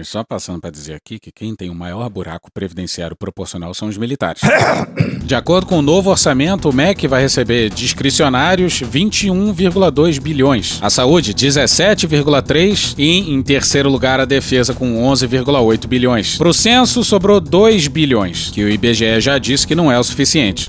E 0.00 0.04
só 0.04 0.22
passando 0.22 0.60
para 0.60 0.70
dizer 0.70 0.94
aqui 0.94 1.18
que 1.18 1.32
quem 1.32 1.56
tem 1.56 1.70
o 1.70 1.74
maior 1.74 2.08
buraco 2.08 2.50
previdenciário 2.52 3.16
proporcional 3.16 3.74
são 3.74 3.88
os 3.88 3.98
militares. 3.98 4.42
De 5.24 5.34
acordo 5.34 5.66
com 5.66 5.78
o 5.78 5.82
novo 5.82 6.10
orçamento, 6.10 6.68
o 6.68 6.72
MEC 6.72 7.08
vai 7.08 7.20
receber 7.20 7.68
discricionários 7.68 8.80
21,2 8.80 10.20
bilhões, 10.20 10.78
a 10.80 10.88
saúde 10.88 11.34
17,3 11.34 12.94
e 12.96 13.32
em 13.32 13.42
terceiro 13.42 13.90
lugar 13.90 14.20
a 14.20 14.24
defesa 14.24 14.72
com 14.72 15.02
11,8 15.10 15.86
bilhões. 15.86 16.36
Para 16.36 16.48
o 16.48 16.54
censo 16.54 17.02
sobrou 17.02 17.40
2 17.40 17.88
bilhões, 17.88 18.50
que 18.50 18.62
o 18.62 18.70
IBGE 18.70 19.20
já 19.20 19.36
disse 19.38 19.66
que 19.66 19.74
não 19.74 19.90
é 19.90 19.98
o 19.98 20.04
suficiente. 20.04 20.68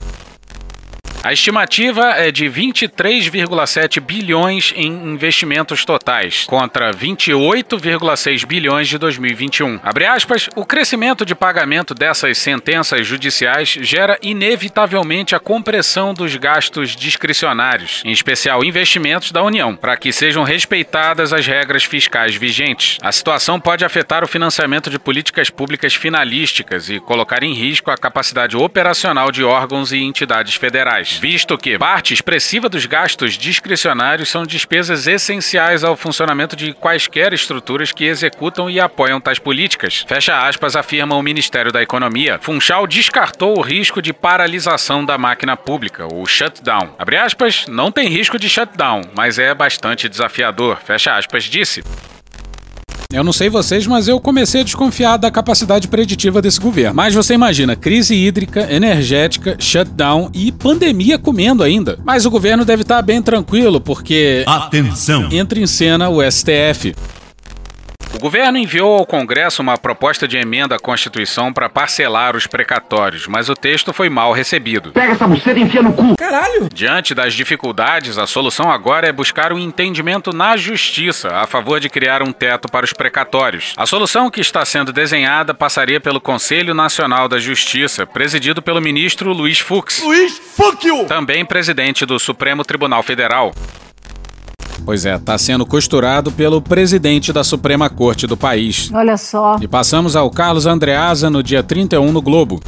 A 1.22 1.34
estimativa 1.34 2.12
é 2.12 2.32
de 2.32 2.46
23,7 2.46 4.00
bilhões 4.00 4.72
em 4.74 4.88
investimentos 4.88 5.84
totais, 5.84 6.46
contra 6.46 6.92
28,6 6.92 8.46
bilhões 8.46 8.88
de 8.88 8.98
2021. 8.98 9.82
Abre 9.84 10.06
aspas, 10.06 10.50
o 10.56 10.66
crescimento 10.66 11.26
de 11.26 11.36
pagamento 11.36 11.94
dessas 11.94 12.38
sentenças 12.38 13.06
judiciais 13.06 13.68
gera 13.82 14.18
inevitavelmente 14.22 15.36
a 15.36 15.42
compressão 15.42 16.14
dos 16.14 16.34
gastos 16.38 16.96
discricionários, 16.96 18.02
em 18.06 18.12
especial 18.12 18.64
investimentos 18.64 19.34
da 19.34 19.44
União, 19.44 19.76
para 19.76 19.98
que 19.98 20.14
sejam 20.14 20.44
respeitadas 20.44 21.34
as 21.34 21.46
regras 21.46 21.84
fiscais 21.84 22.34
vigentes. 22.36 22.98
A 23.02 23.12
situação 23.12 23.60
pode 23.60 23.84
afetar 23.84 24.24
o 24.24 24.28
financiamento 24.28 24.90
de 24.90 24.98
políticas 24.98 25.50
públicas 25.50 25.94
finalísticas 25.94 26.90
e 26.90 26.98
colocar 26.98 27.44
em 27.44 27.54
risco 27.54 27.92
a 27.92 27.98
capacidade 27.98 28.56
operacional 28.56 29.34
de 29.34 29.44
órgãos 29.44 29.92
e 29.92 29.98
entidades 29.98 30.56
federais 30.56 31.09
visto 31.18 31.58
que 31.58 31.78
parte 31.78 32.14
expressiva 32.14 32.70
dos 32.70 32.86
gastos 32.86 33.38
discricionários 33.38 34.30
são 34.30 34.46
despesas 34.46 35.08
essenciais 35.08 35.84
ao 35.84 35.96
funcionamento 35.96 36.56
de 36.56 36.74
quaisquer 36.74 37.34
estruturas 37.34 37.92
que 37.92 38.06
executam 38.06 38.70
e 38.70 38.80
apoiam 38.80 39.20
tais 39.20 39.40
políticas. 39.40 40.06
Fecha 40.08 40.38
aspas, 40.38 40.76
afirma 40.76 41.16
o 41.16 41.22
Ministério 41.22 41.72
da 41.72 41.82
Economia. 41.82 42.40
Funchal 42.42 42.86
descartou 42.88 43.58
o 43.58 43.62
risco 43.62 44.02
de 44.02 44.14
paralisação 44.14 45.04
da 45.04 45.18
máquina 45.18 45.56
pública, 45.56 46.06
o 46.06 46.26
shutdown. 46.26 46.96
Abre 46.98 47.18
aspas, 47.18 47.66
não 47.68 47.92
tem 47.92 48.08
risco 48.08 48.38
de 48.38 48.50
shutdown, 48.50 49.02
mas 49.16 49.40
é 49.40 49.54
bastante 49.54 50.10
desafiador. 50.10 50.78
Fecha 50.84 51.16
aspas, 51.16 51.44
disse. 51.46 51.84
Eu 53.12 53.24
não 53.24 53.34
sei 53.34 53.50
vocês, 53.50 53.88
mas 53.88 54.08
eu 54.08 54.20
comecei 54.20 54.62
a 54.62 54.64
desconfiar 54.64 55.18
da 55.18 55.32
capacidade 55.32 55.88
preditiva 55.88 56.44
desse 56.44 56.60
governo. 56.60 56.94
Mas 56.94 57.16
você 57.16 57.34
imagina, 57.34 57.76
crise 57.76 58.14
hídrica, 58.14 58.72
energética, 58.72 59.56
shutdown 59.58 60.30
e 60.32 60.52
pandemia 60.52 61.18
comendo 61.18 61.64
ainda. 61.64 61.98
Mas 62.06 62.28
o 62.28 62.30
governo 62.30 62.64
deve 62.64 62.84
estar 62.84 63.02
bem 63.02 63.20
tranquilo, 63.20 63.82
porque. 63.82 64.44
Atenção! 64.46 65.28
Entra 65.32 65.60
em 65.60 65.66
cena 65.66 66.08
o 66.08 66.22
STF. 66.22 66.94
O 68.20 68.22
governo 68.22 68.58
enviou 68.58 68.98
ao 68.98 69.06
Congresso 69.06 69.62
uma 69.62 69.78
proposta 69.78 70.28
de 70.28 70.36
emenda 70.36 70.76
à 70.76 70.80
Constituição 70.80 71.54
para 71.54 71.70
parcelar 71.70 72.36
os 72.36 72.46
precatórios, 72.46 73.28
mas 73.28 73.48
o 73.48 73.56
texto 73.56 73.94
foi 73.94 74.10
mal 74.10 74.34
recebido. 74.34 74.92
Pega 74.92 75.14
essa 75.14 75.26
buceta 75.26 75.58
e 75.58 75.62
enfia 75.62 75.82
no 75.82 75.94
cu. 75.94 76.18
Caralho! 76.18 76.68
Diante 76.74 77.16
das 77.16 77.34
dificuldades, 77.34 78.18
a 78.18 78.28
solução 78.28 78.70
agora 78.70 79.08
é 79.08 79.14
buscar 79.14 79.54
um 79.54 79.58
entendimento 79.58 80.36
na 80.36 80.58
justiça 80.58 81.30
a 81.30 81.48
favor 81.48 81.80
de 81.80 81.88
criar 81.88 82.22
um 82.22 82.34
teto 82.34 82.70
para 82.70 82.84
os 82.84 82.92
precatórios. 82.92 83.74
A 83.78 83.86
solução 83.86 84.30
que 84.30 84.42
está 84.42 84.66
sendo 84.66 84.92
desenhada 84.92 85.54
passaria 85.54 86.02
pelo 86.02 86.20
Conselho 86.20 86.74
Nacional 86.74 87.30
da 87.30 87.40
Justiça, 87.40 88.06
presidido 88.06 88.62
pelo 88.62 88.82
ministro 88.82 89.32
Luiz 89.32 89.60
Fux. 89.60 90.04
Luiz 90.04 90.42
you! 90.84 91.06
Também 91.06 91.46
presidente 91.46 92.06
do 92.06 92.20
Supremo 92.20 92.66
Tribunal 92.66 93.02
Federal. 93.02 93.54
Pois 94.86 95.06
é, 95.06 95.16
está 95.16 95.38
sendo 95.38 95.66
costurado 95.66 96.32
pelo 96.32 96.62
presidente 96.62 97.32
da 97.32 97.44
Suprema 97.44 97.90
Corte 97.90 98.26
do 98.26 98.38
país. 98.38 98.90
Olha 98.94 99.18
só. 99.18 99.58
E 99.62 99.68
passamos 99.68 100.16
ao 100.16 100.30
Carlos 100.30 100.66
Andreasa 100.66 101.30
no 101.30 101.44
dia 101.44 101.62
31 101.62 102.12
no 102.12 102.22
Globo. 102.22 102.60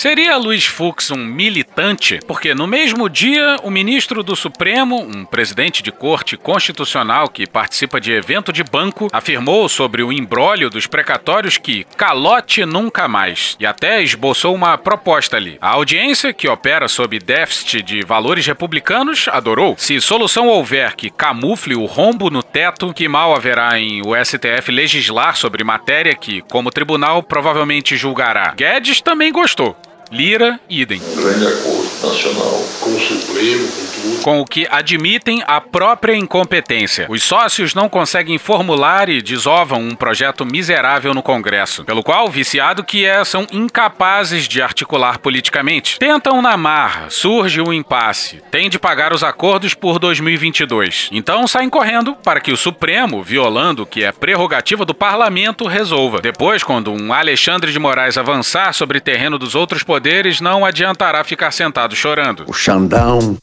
Seria 0.00 0.36
Luiz 0.36 0.64
Fux 0.64 1.10
um 1.10 1.16
militante? 1.16 2.20
Porque 2.24 2.54
no 2.54 2.68
mesmo 2.68 3.08
dia, 3.08 3.56
o 3.64 3.68
ministro 3.68 4.22
do 4.22 4.36
Supremo, 4.36 5.00
um 5.00 5.24
presidente 5.24 5.82
de 5.82 5.90
corte 5.90 6.36
constitucional 6.36 7.28
que 7.28 7.48
participa 7.48 8.00
de 8.00 8.12
evento 8.12 8.52
de 8.52 8.62
banco, 8.62 9.08
afirmou 9.12 9.68
sobre 9.68 10.04
o 10.04 10.12
embrólio 10.12 10.70
dos 10.70 10.86
precatórios 10.86 11.58
que 11.58 11.82
calote 11.96 12.64
nunca 12.64 13.08
mais. 13.08 13.56
E 13.58 13.66
até 13.66 14.00
esboçou 14.00 14.54
uma 14.54 14.78
proposta 14.78 15.36
ali. 15.36 15.58
A 15.60 15.70
audiência, 15.70 16.32
que 16.32 16.46
opera 16.46 16.86
sob 16.86 17.18
déficit 17.18 17.82
de 17.82 18.04
valores 18.04 18.46
republicanos, 18.46 19.26
adorou. 19.26 19.74
Se 19.76 20.00
solução 20.00 20.46
houver 20.46 20.94
que 20.94 21.10
camufle 21.10 21.74
o 21.74 21.86
rombo 21.86 22.30
no 22.30 22.44
teto, 22.44 22.94
que 22.94 23.08
mal 23.08 23.34
haverá 23.34 23.80
em 23.80 24.00
o 24.06 24.14
STF 24.14 24.70
legislar 24.70 25.34
sobre 25.34 25.64
matéria 25.64 26.14
que, 26.14 26.40
como 26.42 26.70
tribunal, 26.70 27.20
provavelmente 27.20 27.96
julgará. 27.96 28.54
Guedes 28.56 29.00
também 29.00 29.32
gostou. 29.32 29.76
Lira, 30.10 30.58
idem. 30.70 31.02
Grande 31.16 31.46
acordo 31.46 31.90
nacional 32.02 32.64
com 32.80 32.90
o 32.90 33.00
Supremo, 33.00 33.68
com 33.68 33.87
com 34.22 34.40
o 34.40 34.44
que 34.44 34.66
admitem 34.70 35.42
a 35.46 35.60
própria 35.60 36.14
incompetência. 36.14 37.06
Os 37.08 37.22
sócios 37.22 37.74
não 37.74 37.88
conseguem 37.88 38.38
formular 38.38 39.08
e 39.08 39.22
desovam 39.22 39.80
um 39.80 39.94
projeto 39.94 40.44
miserável 40.44 41.14
no 41.14 41.22
Congresso, 41.22 41.84
pelo 41.84 42.02
qual, 42.02 42.28
viciado 42.28 42.84
que 42.84 43.04
é, 43.04 43.24
são 43.24 43.46
incapazes 43.52 44.46
de 44.46 44.60
articular 44.60 45.18
politicamente. 45.18 45.98
Tentam 45.98 46.42
na 46.42 46.56
marra, 46.56 47.10
surge 47.10 47.60
um 47.60 47.72
impasse, 47.72 48.42
tem 48.50 48.68
de 48.68 48.78
pagar 48.78 49.12
os 49.12 49.24
acordos 49.24 49.74
por 49.74 49.98
2022. 49.98 51.08
Então 51.12 51.46
saem 51.46 51.70
correndo 51.70 52.14
para 52.14 52.40
que 52.40 52.52
o 52.52 52.56
Supremo, 52.56 53.22
violando 53.22 53.82
o 53.82 53.86
que 53.86 54.04
é 54.04 54.12
prerrogativa 54.12 54.84
do 54.84 54.94
parlamento, 54.94 55.66
resolva. 55.66 56.20
Depois, 56.20 56.62
quando 56.62 56.92
um 56.92 57.12
Alexandre 57.12 57.72
de 57.72 57.78
Moraes 57.78 58.18
avançar 58.18 58.72
sobre 58.72 59.00
terreno 59.00 59.38
dos 59.38 59.54
outros 59.54 59.82
poderes, 59.82 60.40
não 60.40 60.64
adiantará 60.64 61.24
ficar 61.24 61.50
sentado 61.50 61.94
chorando. 61.94 62.44
O 62.46 62.52
Xandão. 62.52 63.36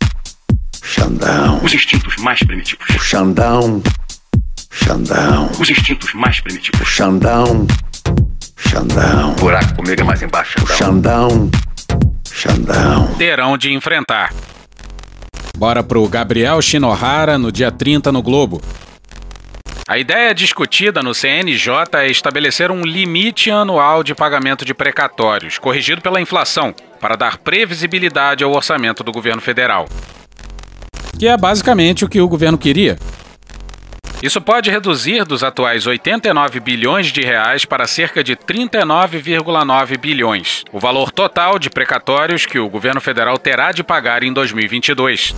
Xandão. 0.87 1.59
Os 1.63 1.73
instintos 1.73 2.15
mais 2.17 2.39
primitivos. 2.39 2.87
O 2.95 2.99
Xandão. 2.99 3.81
Xandão. 4.71 5.49
Os 5.59 5.67
instintos 5.67 6.13
mais 6.13 6.39
primitivos. 6.39 6.79
O 6.79 6.85
Xandão. 6.85 7.67
Xandão. 8.55 9.31
O 9.31 9.35
buraco 9.35 9.75
comigo 9.75 10.01
é 10.01 10.03
mais 10.03 10.21
embaixo, 10.21 10.53
Xandão. 10.67 11.49
Xandão. 12.31 13.07
Terão 13.17 13.57
de 13.57 13.73
enfrentar. 13.73 14.31
Bora 15.57 15.83
pro 15.83 16.07
Gabriel 16.07 16.61
Shinohara 16.61 17.39
no 17.39 17.51
dia 17.51 17.71
30 17.71 18.11
no 18.11 18.21
Globo. 18.21 18.61
A 19.87 19.97
ideia 19.97 20.35
discutida 20.35 21.01
no 21.01 21.15
CNJ 21.15 21.73
é 21.95 22.07
estabelecer 22.07 22.69
um 22.69 22.83
limite 22.83 23.49
anual 23.49 24.03
de 24.03 24.13
pagamento 24.13 24.63
de 24.63 24.73
precatórios, 24.73 25.57
corrigido 25.57 26.01
pela 26.01 26.21
inflação, 26.21 26.73
para 26.99 27.15
dar 27.15 27.37
previsibilidade 27.39 28.43
ao 28.43 28.51
orçamento 28.51 29.03
do 29.03 29.11
governo 29.11 29.41
federal. 29.41 29.87
Que 31.17 31.27
é 31.27 31.37
basicamente 31.37 32.03
o 32.03 32.09
que 32.09 32.21
o 32.21 32.27
governo 32.27 32.57
queria. 32.57 32.97
Isso 34.23 34.41
pode 34.41 34.71
reduzir 34.71 35.25
dos 35.25 35.43
atuais 35.43 35.85
89 35.85 36.59
bilhões 36.59 37.07
de 37.07 37.21
reais 37.21 37.65
para 37.65 37.85
cerca 37.85 38.23
de 38.23 38.35
39,9 38.35 39.99
bilhões, 39.99 40.63
o 40.71 40.79
valor 40.79 41.11
total 41.11 41.59
de 41.59 41.69
precatórios 41.69 42.45
que 42.45 42.57
o 42.57 42.69
governo 42.69 43.01
federal 43.01 43.37
terá 43.37 43.71
de 43.71 43.83
pagar 43.83 44.23
em 44.23 44.33
2022. 44.33 45.35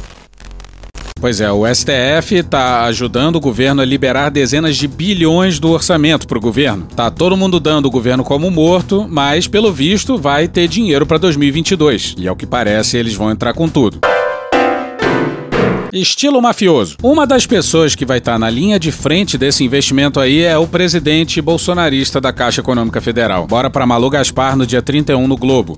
Pois 1.20 1.42
é, 1.42 1.52
o 1.52 1.66
STF 1.66 2.36
está 2.36 2.84
ajudando 2.84 3.38
o 3.38 3.42
governo 3.42 3.82
a 3.82 3.86
liberar 3.86 4.30
dezenas 4.30 4.78
de 4.78 4.88
bilhões 4.88 5.60
do 5.60 5.72
orçamento 5.72 6.28
para 6.28 6.38
o 6.38 6.42
governo. 6.42 6.88
Tá 6.96 7.10
todo 7.10 7.36
mundo 7.36 7.60
dando 7.60 7.88
o 7.88 7.92
governo 7.92 8.24
como 8.24 8.52
morto, 8.52 9.08
mas 9.10 9.48
pelo 9.48 9.74
visto 9.74 10.18
vai 10.18 10.48
ter 10.48 10.68
dinheiro 10.68 11.08
para 11.08 11.18
2022. 11.18 12.16
E 12.20 12.28
ao 12.28 12.36
que 12.36 12.46
parece, 12.46 12.98
eles 12.98 13.16
vão 13.16 13.32
entrar 13.32 13.54
com 13.54 13.68
tudo. 13.68 14.00
Estilo 15.94 16.42
mafioso. 16.42 16.98
Uma 17.02 17.26
das 17.26 17.46
pessoas 17.46 17.96
que 17.96 18.06
vai 18.06 18.18
estar 18.18 18.34
tá 18.34 18.40
na 18.40 18.50
linha 18.50 18.80
de 18.80 18.92
frente 18.92 19.38
desse 19.38 19.64
investimento 19.64 20.20
aí 20.20 20.42
é 20.42 20.58
o 20.58 20.68
presidente 20.68 21.42
bolsonarista 21.42 22.20
da 22.20 22.34
Caixa 22.34 22.62
Econômica 22.62 23.00
Federal. 23.00 23.48
Bora 23.48 23.70
para 23.70 23.86
Malu 23.86 24.10
Gaspar 24.10 24.58
no 24.58 24.66
dia 24.66 24.82
31 24.82 25.28
no 25.28 25.38
Globo. 25.38 25.78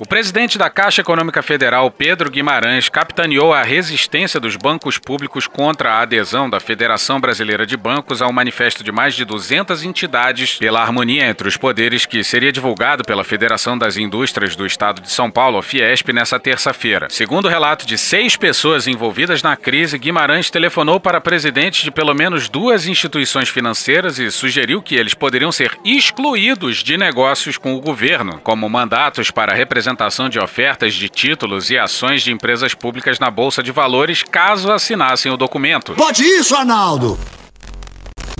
O 0.00 0.06
presidente 0.06 0.58
da 0.58 0.68
Caixa 0.68 1.02
Econômica 1.02 1.40
Federal, 1.40 1.88
Pedro 1.88 2.28
Guimarães, 2.28 2.88
capitaneou 2.88 3.54
a 3.54 3.62
resistência 3.62 4.40
dos 4.40 4.56
bancos 4.56 4.98
públicos 4.98 5.46
contra 5.46 5.92
a 5.92 6.00
adesão 6.00 6.50
da 6.50 6.58
Federação 6.58 7.20
Brasileira 7.20 7.64
de 7.64 7.76
Bancos 7.76 8.20
ao 8.20 8.32
manifesto 8.32 8.82
de 8.82 8.90
mais 8.90 9.14
de 9.14 9.24
200 9.24 9.84
entidades 9.84 10.56
pela 10.58 10.82
harmonia 10.82 11.24
entre 11.28 11.46
os 11.46 11.56
poderes 11.56 12.06
que 12.06 12.24
seria 12.24 12.50
divulgado 12.50 13.04
pela 13.04 13.22
Federação 13.22 13.78
das 13.78 13.96
Indústrias 13.96 14.56
do 14.56 14.66
Estado 14.66 15.00
de 15.00 15.12
São 15.12 15.30
Paulo, 15.30 15.58
a 15.58 15.62
Fiesp, 15.62 16.12
nessa 16.12 16.40
terça-feira. 16.40 17.06
Segundo 17.08 17.44
o 17.44 17.50
relato 17.50 17.86
de 17.86 17.96
seis 17.96 18.36
pessoas 18.36 18.88
envolvidas 18.88 19.44
na 19.44 19.56
crise, 19.56 19.96
Guimarães 19.96 20.50
telefonou 20.50 20.98
para 20.98 21.20
presidentes 21.20 21.84
de 21.84 21.92
pelo 21.92 22.14
menos 22.14 22.48
duas 22.48 22.88
instituições 22.88 23.48
financeiras 23.48 24.18
e 24.18 24.28
sugeriu 24.32 24.82
que 24.82 24.96
eles 24.96 25.14
poderiam 25.14 25.52
ser 25.52 25.78
excluídos 25.84 26.78
de 26.78 26.96
negócios 26.96 27.56
com 27.56 27.74
o 27.74 27.80
governo, 27.80 28.40
como 28.42 28.68
mandatos 28.68 29.30
para 29.30 29.54
representar 29.54 29.83
apresentação 29.84 30.30
de 30.30 30.38
ofertas 30.38 30.94
de 30.94 31.10
títulos 31.10 31.68
e 31.70 31.76
ações 31.76 32.22
de 32.22 32.32
empresas 32.32 32.72
públicas 32.74 33.18
na 33.18 33.30
Bolsa 33.30 33.62
de 33.62 33.70
Valores 33.70 34.22
caso 34.22 34.72
assinassem 34.72 35.30
o 35.30 35.36
documento. 35.36 35.92
Pode 35.94 36.22
isso, 36.22 36.56
Arnaldo! 36.56 37.18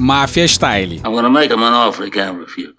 Máfia 0.00 0.48
Style. 0.48 0.96
I'm 1.04 1.12
gonna 1.12 1.28
make 1.28 1.52
him 1.52 1.62
an 1.62 1.74
offer 1.74 2.06
he 2.06 2.10
can't 2.10 2.38
refuse. 2.38 2.74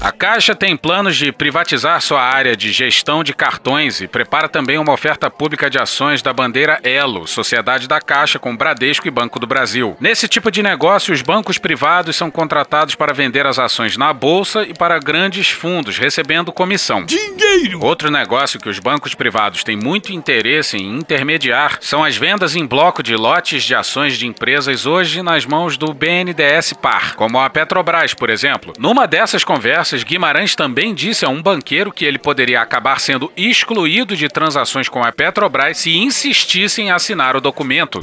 A 0.00 0.12
Caixa 0.12 0.54
tem 0.54 0.76
planos 0.76 1.16
de 1.16 1.32
privatizar 1.32 2.00
sua 2.00 2.20
área 2.20 2.54
de 2.54 2.70
gestão 2.70 3.24
de 3.24 3.32
cartões 3.32 4.00
e 4.00 4.06
prepara 4.06 4.48
também 4.48 4.78
uma 4.78 4.92
oferta 4.92 5.30
pública 5.30 5.70
de 5.70 5.78
ações 5.78 6.22
da 6.22 6.32
bandeira 6.32 6.78
Elo, 6.82 7.26
sociedade 7.26 7.88
da 7.88 8.00
Caixa 8.00 8.38
com 8.38 8.56
Bradesco 8.56 9.08
e 9.08 9.10
Banco 9.10 9.40
do 9.40 9.46
Brasil. 9.46 9.96
Nesse 9.98 10.28
tipo 10.28 10.50
de 10.50 10.62
negócio, 10.62 11.14
os 11.14 11.22
bancos 11.22 11.58
privados 11.58 12.14
são 12.14 12.30
contratados 12.30 12.94
para 12.94 13.14
vender 13.14 13.46
as 13.46 13.58
ações 13.58 13.96
na 13.96 14.12
bolsa 14.12 14.62
e 14.64 14.74
para 14.74 14.98
grandes 14.98 15.50
fundos, 15.50 15.98
recebendo 15.98 16.52
comissão. 16.52 17.04
Dinheiro! 17.04 17.80
Outro 17.82 18.10
negócio 18.10 18.60
que 18.60 18.68
os 18.68 18.78
bancos 18.78 19.14
privados 19.14 19.64
têm 19.64 19.76
muito 19.76 20.12
interesse 20.12 20.76
em 20.76 20.98
intermediar 20.98 21.78
são 21.80 22.04
as 22.04 22.16
vendas 22.16 22.54
em 22.54 22.66
bloco 22.66 23.02
de 23.02 23.16
lotes 23.16 23.64
de 23.64 23.74
ações 23.74 24.18
de 24.18 24.26
empresas 24.26 24.84
hoje 24.86 25.22
nas 25.22 25.46
mãos 25.46 25.76
do 25.78 25.92
BNDES 25.94 26.74
Par, 26.74 27.14
como 27.16 27.40
a 27.40 27.48
Petrobras, 27.48 28.12
por 28.12 28.28
exemplo. 28.28 28.72
Numa 28.78 29.06
dessas 29.06 29.42
conversas, 29.42 29.85
Guimarães 29.92 30.54
também 30.54 30.94
disse 30.94 31.24
a 31.24 31.28
um 31.28 31.42
banqueiro 31.42 31.92
que 31.92 32.04
ele 32.04 32.18
poderia 32.18 32.60
acabar 32.60 33.00
sendo 33.00 33.30
excluído 33.36 34.16
de 34.16 34.28
transações 34.28 34.88
com 34.88 35.02
a 35.02 35.12
Petrobras 35.12 35.78
se 35.78 35.96
insistisse 35.96 36.82
em 36.82 36.90
assinar 36.90 37.36
o 37.36 37.40
documento. 37.40 38.02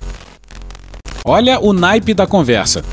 Olha 1.25 1.59
o 1.59 1.73
naipe 1.73 2.13
da 2.13 2.27
conversa. 2.27 2.83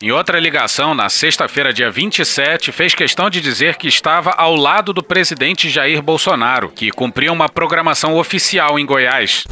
Em 0.00 0.12
outra 0.12 0.38
ligação, 0.38 0.94
na 0.94 1.08
sexta-feira, 1.08 1.72
dia 1.72 1.90
27, 1.90 2.70
fez 2.70 2.94
questão 2.94 3.28
de 3.28 3.40
dizer 3.40 3.76
que 3.76 3.88
estava 3.88 4.30
ao 4.30 4.54
lado 4.54 4.92
do 4.92 5.02
presidente 5.02 5.68
Jair 5.68 6.00
Bolsonaro, 6.00 6.68
que 6.68 6.92
cumpria 6.92 7.32
uma 7.32 7.48
programação 7.48 8.16
oficial 8.16 8.78
em 8.78 8.86
Goiás. 8.86 9.44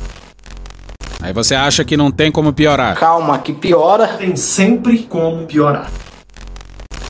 Aí 1.20 1.32
você 1.32 1.56
acha 1.56 1.84
que 1.84 1.96
não 1.96 2.12
tem 2.12 2.30
como 2.30 2.52
piorar? 2.52 2.96
Calma, 2.96 3.38
que 3.40 3.52
piora. 3.52 4.06
Tem 4.06 4.36
sempre 4.36 4.98
como 4.98 5.44
piorar. 5.46 5.90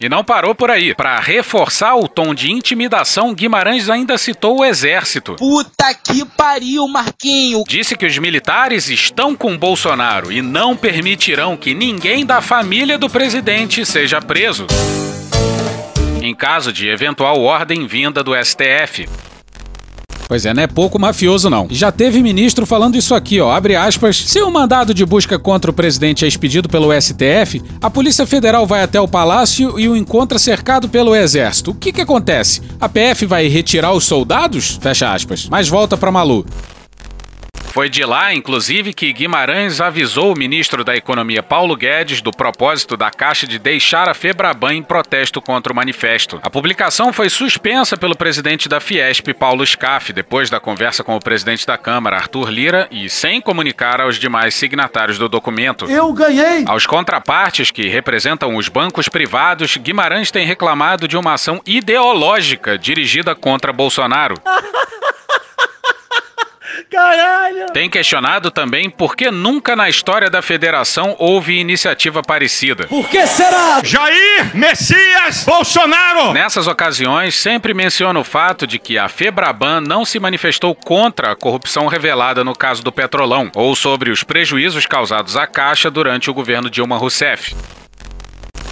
E 0.00 0.08
não 0.08 0.22
parou 0.22 0.54
por 0.54 0.70
aí. 0.70 0.94
Para 0.94 1.18
reforçar 1.20 1.96
o 1.96 2.06
tom 2.06 2.34
de 2.34 2.50
intimidação, 2.50 3.34
Guimarães 3.34 3.88
ainda 3.88 4.18
citou 4.18 4.58
o 4.58 4.64
exército. 4.64 5.36
Puta 5.36 5.94
que 5.94 6.24
pariu, 6.24 6.86
Marquinho! 6.86 7.64
Disse 7.66 7.96
que 7.96 8.06
os 8.06 8.18
militares 8.18 8.88
estão 8.88 9.34
com 9.34 9.56
Bolsonaro 9.56 10.30
e 10.30 10.42
não 10.42 10.76
permitirão 10.76 11.56
que 11.56 11.74
ninguém 11.74 12.26
da 12.26 12.40
família 12.40 12.98
do 12.98 13.08
presidente 13.08 13.84
seja 13.86 14.20
preso. 14.20 14.66
Em 16.20 16.34
caso 16.34 16.72
de 16.72 16.88
eventual 16.88 17.40
ordem 17.40 17.86
vinda 17.86 18.22
do 18.22 18.32
STF. 18.34 19.08
Pois 20.28 20.44
é, 20.44 20.52
não 20.52 20.62
é 20.62 20.66
pouco 20.66 20.98
mafioso 20.98 21.48
não. 21.48 21.68
Já 21.70 21.92
teve 21.92 22.22
ministro 22.22 22.66
falando 22.66 22.96
isso 22.96 23.14
aqui, 23.14 23.40
ó, 23.40 23.52
abre 23.52 23.76
aspas, 23.76 24.16
se 24.16 24.40
o 24.42 24.50
mandado 24.50 24.92
de 24.92 25.06
busca 25.06 25.38
contra 25.38 25.70
o 25.70 25.74
presidente 25.74 26.24
é 26.24 26.28
expedido 26.28 26.68
pelo 26.68 26.92
STF, 27.00 27.62
a 27.80 27.88
Polícia 27.88 28.26
Federal 28.26 28.66
vai 28.66 28.82
até 28.82 29.00
o 29.00 29.08
palácio 29.08 29.78
e 29.78 29.88
o 29.88 29.96
encontra 29.96 30.38
cercado 30.38 30.88
pelo 30.88 31.14
exército. 31.14 31.70
O 31.70 31.74
que 31.74 31.92
que 31.92 32.00
acontece? 32.00 32.60
A 32.80 32.88
PF 32.88 33.26
vai 33.26 33.46
retirar 33.46 33.92
os 33.92 34.04
soldados? 34.04 34.78
Fecha 34.80 35.12
aspas. 35.12 35.48
Mas 35.48 35.68
volta 35.68 35.96
pra 35.96 36.10
Malu. 36.10 36.44
Foi 37.76 37.90
de 37.90 38.02
lá, 38.06 38.32
inclusive, 38.32 38.94
que 38.94 39.12
Guimarães 39.12 39.82
avisou 39.82 40.32
o 40.32 40.38
ministro 40.38 40.82
da 40.82 40.96
Economia 40.96 41.42
Paulo 41.42 41.76
Guedes 41.76 42.22
do 42.22 42.30
propósito 42.30 42.96
da 42.96 43.10
Caixa 43.10 43.46
de 43.46 43.58
deixar 43.58 44.08
a 44.08 44.14
Febraban 44.14 44.72
em 44.72 44.82
protesto 44.82 45.42
contra 45.42 45.74
o 45.74 45.76
manifesto. 45.76 46.40
A 46.42 46.48
publicação 46.48 47.12
foi 47.12 47.28
suspensa 47.28 47.94
pelo 47.94 48.16
presidente 48.16 48.66
da 48.66 48.80
Fiesp, 48.80 49.34
Paulo 49.34 49.62
Scaff, 49.66 50.10
depois 50.10 50.48
da 50.48 50.58
conversa 50.58 51.04
com 51.04 51.14
o 51.16 51.20
presidente 51.20 51.66
da 51.66 51.76
Câmara, 51.76 52.16
Arthur 52.16 52.48
Lira, 52.48 52.88
e 52.90 53.10
sem 53.10 53.42
comunicar 53.42 54.00
aos 54.00 54.16
demais 54.16 54.54
signatários 54.54 55.18
do 55.18 55.28
documento. 55.28 55.84
Eu 55.84 56.10
ganhei! 56.14 56.64
Aos 56.66 56.86
contrapartes 56.86 57.70
que 57.70 57.88
representam 57.88 58.56
os 58.56 58.70
bancos 58.70 59.06
privados, 59.06 59.76
Guimarães 59.76 60.30
tem 60.30 60.46
reclamado 60.46 61.06
de 61.06 61.18
uma 61.18 61.34
ação 61.34 61.60
ideológica 61.66 62.78
dirigida 62.78 63.34
contra 63.34 63.70
Bolsonaro. 63.70 64.36
Caralho! 66.90 67.66
Tem 67.72 67.88
questionado 67.88 68.50
também 68.50 68.88
por 68.88 69.16
que 69.16 69.30
nunca 69.30 69.74
na 69.74 69.88
história 69.88 70.30
da 70.30 70.42
federação 70.42 71.16
houve 71.18 71.58
iniciativa 71.58 72.22
parecida. 72.22 72.86
Por 72.86 73.08
que 73.08 73.26
será? 73.26 73.80
Jair 73.82 74.54
Messias 74.54 75.44
Bolsonaro! 75.44 76.32
Nessas 76.32 76.66
ocasiões, 76.66 77.34
sempre 77.34 77.74
menciona 77.74 78.18
o 78.18 78.24
fato 78.24 78.66
de 78.66 78.78
que 78.78 78.98
a 78.98 79.08
Febraban 79.08 79.80
não 79.80 80.04
se 80.04 80.18
manifestou 80.18 80.74
contra 80.74 81.32
a 81.32 81.36
corrupção 81.36 81.86
revelada 81.86 82.44
no 82.44 82.54
caso 82.54 82.82
do 82.82 82.92
Petrolão 82.92 83.50
ou 83.54 83.74
sobre 83.74 84.10
os 84.10 84.22
prejuízos 84.22 84.86
causados 84.86 85.36
à 85.36 85.46
Caixa 85.46 85.90
durante 85.90 86.30
o 86.30 86.34
governo 86.34 86.70
Dilma 86.70 86.96
Rousseff. 86.96 87.54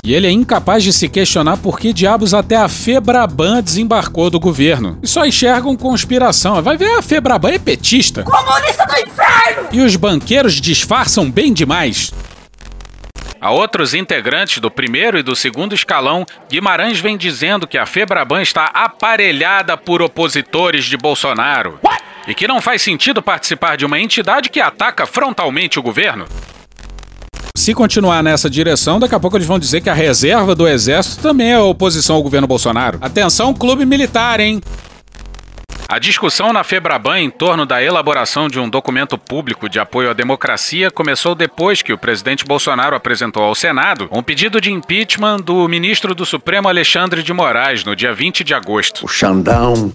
E 0.04 0.12
ele 0.12 0.26
é 0.26 0.30
incapaz 0.30 0.84
de 0.84 0.92
se 0.92 1.08
questionar 1.08 1.56
por 1.56 1.80
que 1.80 1.90
diabos 1.90 2.34
até 2.34 2.56
a 2.56 2.68
Febraban 2.68 3.62
desembarcou 3.62 4.28
do 4.28 4.38
governo. 4.38 4.98
E 5.02 5.08
só 5.08 5.24
enxergam 5.24 5.74
conspiração. 5.74 6.60
Vai 6.60 6.76
ver, 6.76 6.98
a 6.98 7.00
Febraban 7.00 7.52
é 7.52 7.58
petista. 7.58 8.22
Comunista 8.22 8.84
do 8.84 8.92
inferno! 8.98 9.68
E 9.72 9.80
os 9.80 9.96
banqueiros 9.96 10.60
disfarçam 10.60 11.30
bem 11.30 11.54
demais. 11.54 12.12
A 13.40 13.50
outros 13.50 13.94
integrantes 13.94 14.58
do 14.58 14.70
primeiro 14.70 15.18
e 15.18 15.22
do 15.22 15.34
segundo 15.34 15.74
escalão, 15.74 16.26
Guimarães 16.50 17.00
vem 17.00 17.16
dizendo 17.16 17.66
que 17.66 17.78
a 17.78 17.86
Febraban 17.86 18.42
está 18.42 18.66
aparelhada 18.66 19.74
por 19.74 20.02
opositores 20.02 20.84
de 20.84 20.98
Bolsonaro. 20.98 21.80
E 22.28 22.34
que 22.34 22.46
não 22.46 22.60
faz 22.60 22.82
sentido 22.82 23.22
participar 23.22 23.76
de 23.76 23.86
uma 23.86 23.98
entidade 23.98 24.50
que 24.50 24.60
ataca 24.60 25.06
frontalmente 25.06 25.78
o 25.78 25.82
governo. 25.82 26.26
Se 27.64 27.72
continuar 27.72 28.22
nessa 28.22 28.50
direção, 28.50 29.00
daqui 29.00 29.14
a 29.14 29.18
pouco 29.18 29.38
eles 29.38 29.46
vão 29.46 29.58
dizer 29.58 29.80
que 29.80 29.88
a 29.88 29.94
reserva 29.94 30.54
do 30.54 30.68
exército 30.68 31.22
também 31.22 31.50
é 31.50 31.58
oposição 31.58 32.16
ao 32.16 32.22
governo 32.22 32.46
Bolsonaro. 32.46 32.98
Atenção, 33.00 33.54
clube 33.54 33.86
militar, 33.86 34.38
hein? 34.38 34.60
A 35.88 35.98
discussão 35.98 36.52
na 36.52 36.62
Febraban 36.62 37.20
em 37.20 37.30
torno 37.30 37.64
da 37.64 37.82
elaboração 37.82 38.48
de 38.48 38.60
um 38.60 38.68
documento 38.68 39.16
público 39.16 39.66
de 39.66 39.80
apoio 39.80 40.10
à 40.10 40.12
democracia 40.12 40.90
começou 40.90 41.34
depois 41.34 41.80
que 41.80 41.94
o 41.94 41.96
presidente 41.96 42.44
Bolsonaro 42.44 42.96
apresentou 42.96 43.42
ao 43.42 43.54
Senado 43.54 44.10
um 44.12 44.22
pedido 44.22 44.60
de 44.60 44.70
impeachment 44.70 45.38
do 45.38 45.66
ministro 45.66 46.14
do 46.14 46.26
Supremo 46.26 46.68
Alexandre 46.68 47.22
de 47.22 47.32
Moraes 47.32 47.82
no 47.82 47.96
dia 47.96 48.12
20 48.12 48.44
de 48.44 48.52
agosto. 48.52 49.06
O 49.06 49.08
Xandão. 49.08 49.90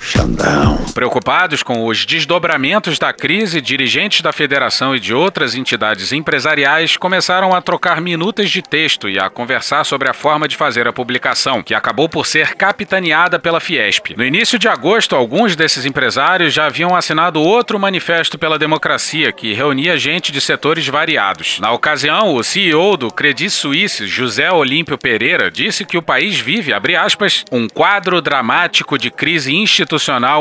Xandão. 0.00 0.76
Preocupados 0.94 1.62
com 1.62 1.86
os 1.86 2.04
desdobramentos 2.04 2.98
da 2.98 3.12
crise, 3.12 3.60
dirigentes 3.60 4.20
da 4.20 4.32
federação 4.32 4.94
e 4.94 5.00
de 5.00 5.14
outras 5.14 5.54
entidades 5.54 6.12
empresariais 6.12 6.96
começaram 6.96 7.54
a 7.54 7.62
trocar 7.62 8.00
minutas 8.00 8.50
de 8.50 8.62
texto 8.62 9.08
e 9.08 9.18
a 9.18 9.30
conversar 9.30 9.84
sobre 9.84 10.08
a 10.08 10.14
forma 10.14 10.46
de 10.46 10.56
fazer 10.56 10.86
a 10.86 10.92
publicação, 10.92 11.62
que 11.62 11.74
acabou 11.74 12.08
por 12.08 12.26
ser 12.26 12.54
capitaneada 12.54 13.38
pela 13.38 13.60
Fiesp. 13.60 14.14
No 14.16 14.24
início 14.24 14.58
de 14.58 14.68
agosto, 14.68 15.16
alguns 15.16 15.56
desses 15.56 15.84
empresários 15.84 16.52
já 16.52 16.66
haviam 16.66 16.94
assinado 16.94 17.40
outro 17.40 17.78
manifesto 17.78 18.38
pela 18.38 18.58
democracia 18.58 19.32
que 19.32 19.54
reunia 19.54 19.96
gente 19.96 20.30
de 20.30 20.40
setores 20.40 20.86
variados. 20.86 21.58
Na 21.60 21.72
ocasião, 21.72 22.34
o 22.34 22.44
CEO 22.44 22.96
do 22.96 23.10
Credit 23.10 23.50
Suisse, 23.50 24.06
José 24.06 24.52
Olímpio 24.52 24.98
Pereira, 24.98 25.50
disse 25.50 25.84
que 25.84 25.96
o 25.96 26.02
país 26.02 26.38
vive, 26.38 26.72
aspas, 26.96 27.44
um 27.50 27.68
quadro 27.68 28.20
dramático 28.20 28.98
de 28.98 29.10
crise 29.10 29.54
institucional 29.54 29.93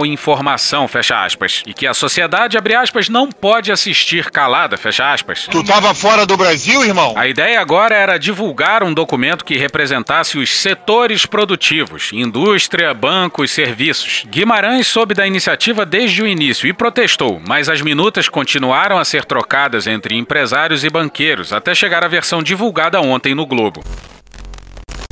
e 0.05 0.09
informação, 0.09 0.87
fecha 0.87 1.23
aspas, 1.23 1.63
e 1.65 1.73
que 1.73 1.87
a 1.87 1.93
sociedade, 1.93 2.57
abre 2.57 2.75
aspas, 2.75 3.09
não 3.09 3.29
pode 3.29 3.71
assistir 3.71 4.29
calada, 4.31 4.77
fecha 4.77 5.11
aspas. 5.11 5.47
Tu 5.49 5.63
tava 5.63 5.93
fora 5.93 6.25
do 6.25 6.35
Brasil, 6.37 6.83
irmão? 6.83 7.13
A 7.15 7.27
ideia 7.27 7.59
agora 7.59 7.95
era 7.95 8.17
divulgar 8.17 8.83
um 8.83 8.93
documento 8.93 9.45
que 9.45 9.57
representasse 9.57 10.37
os 10.37 10.49
setores 10.57 11.25
produtivos, 11.25 12.11
indústria, 12.13 12.93
bancos, 12.93 13.51
serviços. 13.51 14.25
Guimarães 14.27 14.87
soube 14.87 15.13
da 15.13 15.27
iniciativa 15.27 15.85
desde 15.85 16.21
o 16.21 16.27
início 16.27 16.67
e 16.67 16.73
protestou, 16.73 17.41
mas 17.45 17.69
as 17.69 17.81
minutas 17.81 18.29
continuaram 18.29 18.97
a 18.97 19.05
ser 19.05 19.25
trocadas 19.25 19.87
entre 19.87 20.15
empresários 20.15 20.83
e 20.83 20.89
banqueiros 20.89 21.53
até 21.53 21.73
chegar 21.75 22.03
à 22.03 22.07
versão 22.07 22.41
divulgada 22.41 23.01
ontem 23.01 23.35
no 23.35 23.45
Globo. 23.45 23.83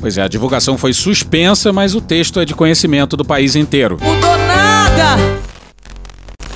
Pois 0.02 0.18
é, 0.18 0.24
a 0.24 0.28
divulgação 0.28 0.80
foi 0.80 0.94
suspensa, 0.94 1.72
mas 1.72 1.94
o 1.94 2.02
texto 2.02 2.40
é 2.40 2.46
de 2.46 2.56
conhecimento 2.56 3.16
do 3.16 3.24
país 3.24 3.56
inteiro. 3.56 3.98
Mudou 4.02 4.38
nada! 4.40 5.16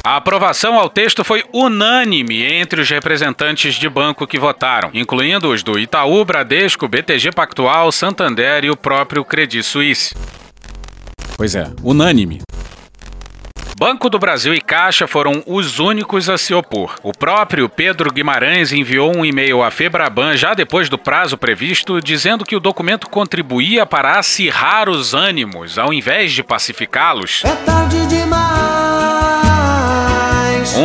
A 0.04 0.18
aprovação 0.18 0.80
ao 0.80 0.90
texto 0.90 1.24
foi 1.24 1.44
unânime 1.54 2.44
entre 2.44 2.82
os 2.82 2.90
representantes 2.90 3.76
de 3.76 3.88
banco 3.88 4.28
que 4.28 4.40
votaram, 4.40 4.90
incluindo 4.94 5.50
os 5.50 5.64
do 5.64 5.80
Itaú, 5.80 6.26
Bradesco, 6.26 6.88
BTG 6.88 7.32
Pactual, 7.32 7.92
Santander 7.92 8.66
e 8.66 8.72
o 8.72 8.78
próprio 8.78 9.24
Credit 9.24 9.64
Suisse. 9.64 10.16
Pois 11.38 11.56
é, 11.56 11.72
unânime. 11.84 12.45
Banco 13.78 14.10
do 14.10 14.18
Brasil 14.18 14.54
e 14.54 14.62
Caixa 14.62 15.06
foram 15.06 15.44
os 15.46 15.80
únicos 15.80 16.30
a 16.30 16.38
se 16.38 16.54
opor. 16.54 16.96
O 17.04 17.12
próprio 17.12 17.68
Pedro 17.68 18.10
Guimarães 18.10 18.72
enviou 18.72 19.14
um 19.14 19.26
e-mail 19.26 19.62
à 19.62 19.70
Febraban 19.70 20.38
já 20.38 20.54
depois 20.54 20.88
do 20.88 20.98
prazo 20.98 21.38
previsto, 21.38 22.00
dizendo 22.00 22.46
que 22.46 22.56
o 22.56 22.60
documento 22.62 23.10
contribuía 23.10 23.86
para 23.86 24.18
acirrar 24.18 24.88
os 24.88 25.14
ânimos, 25.14 25.78
ao 25.78 25.94
invés 25.94 26.32
de 26.32 26.42
pacificá-los. 26.42 27.44
É 27.44 27.54
tarde 27.66 28.08
demais! 28.08 29.14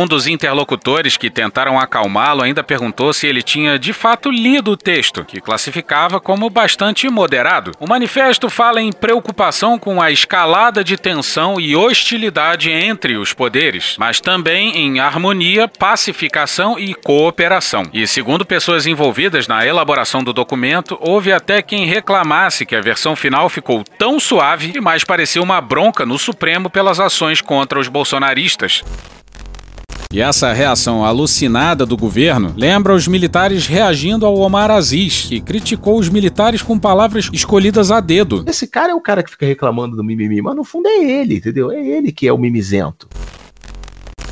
Um 0.01 0.07
dos 0.07 0.25
interlocutores 0.25 1.15
que 1.15 1.29
tentaram 1.29 1.79
acalmá-lo 1.79 2.41
ainda 2.41 2.63
perguntou 2.63 3.13
se 3.13 3.27
ele 3.27 3.43
tinha 3.43 3.77
de 3.77 3.93
fato 3.93 4.31
lido 4.31 4.71
o 4.71 4.77
texto, 4.77 5.23
que 5.23 5.39
classificava 5.39 6.19
como 6.19 6.49
bastante 6.49 7.07
moderado. 7.07 7.71
O 7.79 7.87
manifesto 7.87 8.49
fala 8.49 8.81
em 8.81 8.91
preocupação 8.91 9.77
com 9.77 10.01
a 10.01 10.09
escalada 10.09 10.83
de 10.83 10.97
tensão 10.97 11.59
e 11.59 11.75
hostilidade 11.75 12.71
entre 12.71 13.15
os 13.15 13.31
poderes, 13.31 13.95
mas 13.99 14.19
também 14.19 14.75
em 14.75 14.99
harmonia, 14.99 15.67
pacificação 15.67 16.79
e 16.79 16.95
cooperação. 16.95 17.83
E 17.93 18.07
segundo 18.07 18.43
pessoas 18.43 18.87
envolvidas 18.87 19.47
na 19.47 19.63
elaboração 19.67 20.23
do 20.23 20.33
documento, 20.33 20.97
houve 20.99 21.31
até 21.31 21.61
quem 21.61 21.85
reclamasse 21.85 22.65
que 22.65 22.75
a 22.75 22.81
versão 22.81 23.15
final 23.15 23.49
ficou 23.49 23.83
tão 23.99 24.19
suave 24.19 24.71
que 24.71 24.81
mais 24.81 25.03
parecia 25.03 25.43
uma 25.43 25.61
bronca 25.61 26.07
no 26.07 26.17
Supremo 26.17 26.71
pelas 26.71 26.99
ações 26.99 27.39
contra 27.39 27.79
os 27.79 27.87
bolsonaristas. 27.87 28.83
E 30.11 30.19
essa 30.19 30.51
reação 30.51 31.05
alucinada 31.05 31.85
do 31.85 31.95
governo 31.95 32.53
lembra 32.57 32.93
os 32.93 33.07
militares 33.07 33.65
reagindo 33.65 34.25
ao 34.25 34.37
Omar 34.37 34.69
Aziz, 34.69 35.27
que 35.29 35.39
criticou 35.39 35.97
os 35.97 36.09
militares 36.09 36.61
com 36.61 36.77
palavras 36.77 37.29
escolhidas 37.31 37.91
a 37.91 38.01
dedo. 38.01 38.43
Esse 38.45 38.67
cara 38.67 38.91
é 38.91 38.95
o 38.95 38.99
cara 38.99 39.23
que 39.23 39.31
fica 39.31 39.45
reclamando 39.45 39.95
do 39.95 40.03
mimimi, 40.03 40.41
mas 40.41 40.53
no 40.53 40.65
fundo 40.65 40.89
é 40.89 40.97
ele, 41.01 41.35
entendeu? 41.35 41.71
É 41.71 41.79
ele 41.79 42.11
que 42.11 42.27
é 42.27 42.33
o 42.33 42.37
mimizento. 42.37 43.07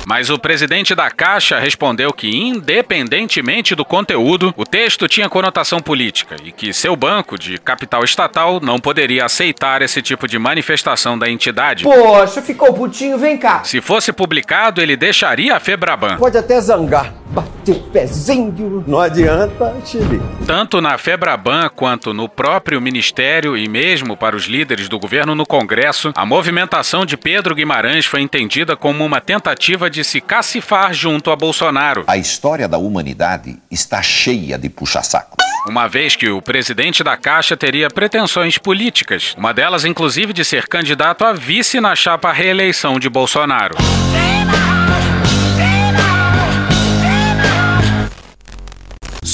Mas 0.06 0.30
o 0.30 0.38
presidente 0.38 0.94
da 0.94 1.10
Caixa 1.10 1.58
respondeu 1.58 2.12
que, 2.12 2.28
independentemente 2.28 3.74
do 3.74 3.84
conteúdo, 3.84 4.52
o 4.56 4.64
texto 4.64 5.06
tinha 5.06 5.28
conotação 5.28 5.80
política 5.80 6.36
e 6.44 6.52
que 6.52 6.72
seu 6.72 6.96
banco, 6.96 7.38
de 7.38 7.58
capital 7.58 8.02
estatal, 8.04 8.60
não 8.60 8.78
poderia 8.78 9.24
aceitar 9.24 9.82
esse 9.82 10.02
tipo 10.02 10.26
de 10.26 10.38
manifestação 10.38 11.18
da 11.18 11.30
entidade. 11.30 11.84
Poxa, 11.84 12.42
ficou 12.42 12.72
putinho, 12.72 13.18
vem 13.18 13.36
cá. 13.36 13.62
Se 13.64 13.80
fosse 13.80 14.12
publicado, 14.12 14.80
ele 14.80 14.96
deixaria 14.96 15.56
a 15.56 15.60
Febraban. 15.60 16.16
Pode 16.16 16.38
até 16.38 16.60
zangar. 16.60 17.14
Bater 17.26 17.76
o 17.76 17.80
pezinho. 17.90 18.84
Não 18.88 18.98
adianta, 18.98 19.76
Chile. 19.84 20.20
Tanto 20.44 20.80
na 20.80 20.98
Febraban 20.98 21.68
quanto 21.68 22.12
no 22.12 22.28
próprio 22.28 22.80
ministério 22.80 23.56
e 23.56 23.68
mesmo 23.68 24.16
para 24.16 24.34
os 24.34 24.46
líderes 24.46 24.88
do 24.88 24.98
governo 24.98 25.34
no 25.34 25.46
Congresso, 25.46 26.12
a 26.16 26.26
movimentação 26.26 27.06
de 27.06 27.16
Pedro 27.16 27.54
Guimarães 27.54 28.04
foi 28.04 28.20
entendida 28.20 28.76
como 28.76 29.04
uma 29.04 29.20
tentativa 29.20 29.88
de 29.90 30.04
se 30.04 30.20
cacifar 30.20 30.94
junto 30.94 31.30
a 31.30 31.36
Bolsonaro. 31.36 32.04
A 32.06 32.16
história 32.16 32.68
da 32.68 32.78
humanidade 32.78 33.58
está 33.70 34.00
cheia 34.00 34.56
de 34.56 34.70
puxa-sacos. 34.70 35.44
Uma 35.68 35.86
vez 35.88 36.16
que 36.16 36.30
o 36.30 36.40
presidente 36.40 37.04
da 37.04 37.16
Caixa 37.16 37.56
teria 37.56 37.88
pretensões 37.88 38.56
políticas, 38.56 39.34
uma 39.36 39.52
delas 39.52 39.84
inclusive 39.84 40.32
de 40.32 40.44
ser 40.44 40.66
candidato 40.66 41.24
a 41.24 41.32
vice 41.32 41.80
na 41.80 41.94
chapa 41.94 42.32
reeleição 42.32 42.98
de 42.98 43.08
Bolsonaro. 43.10 43.76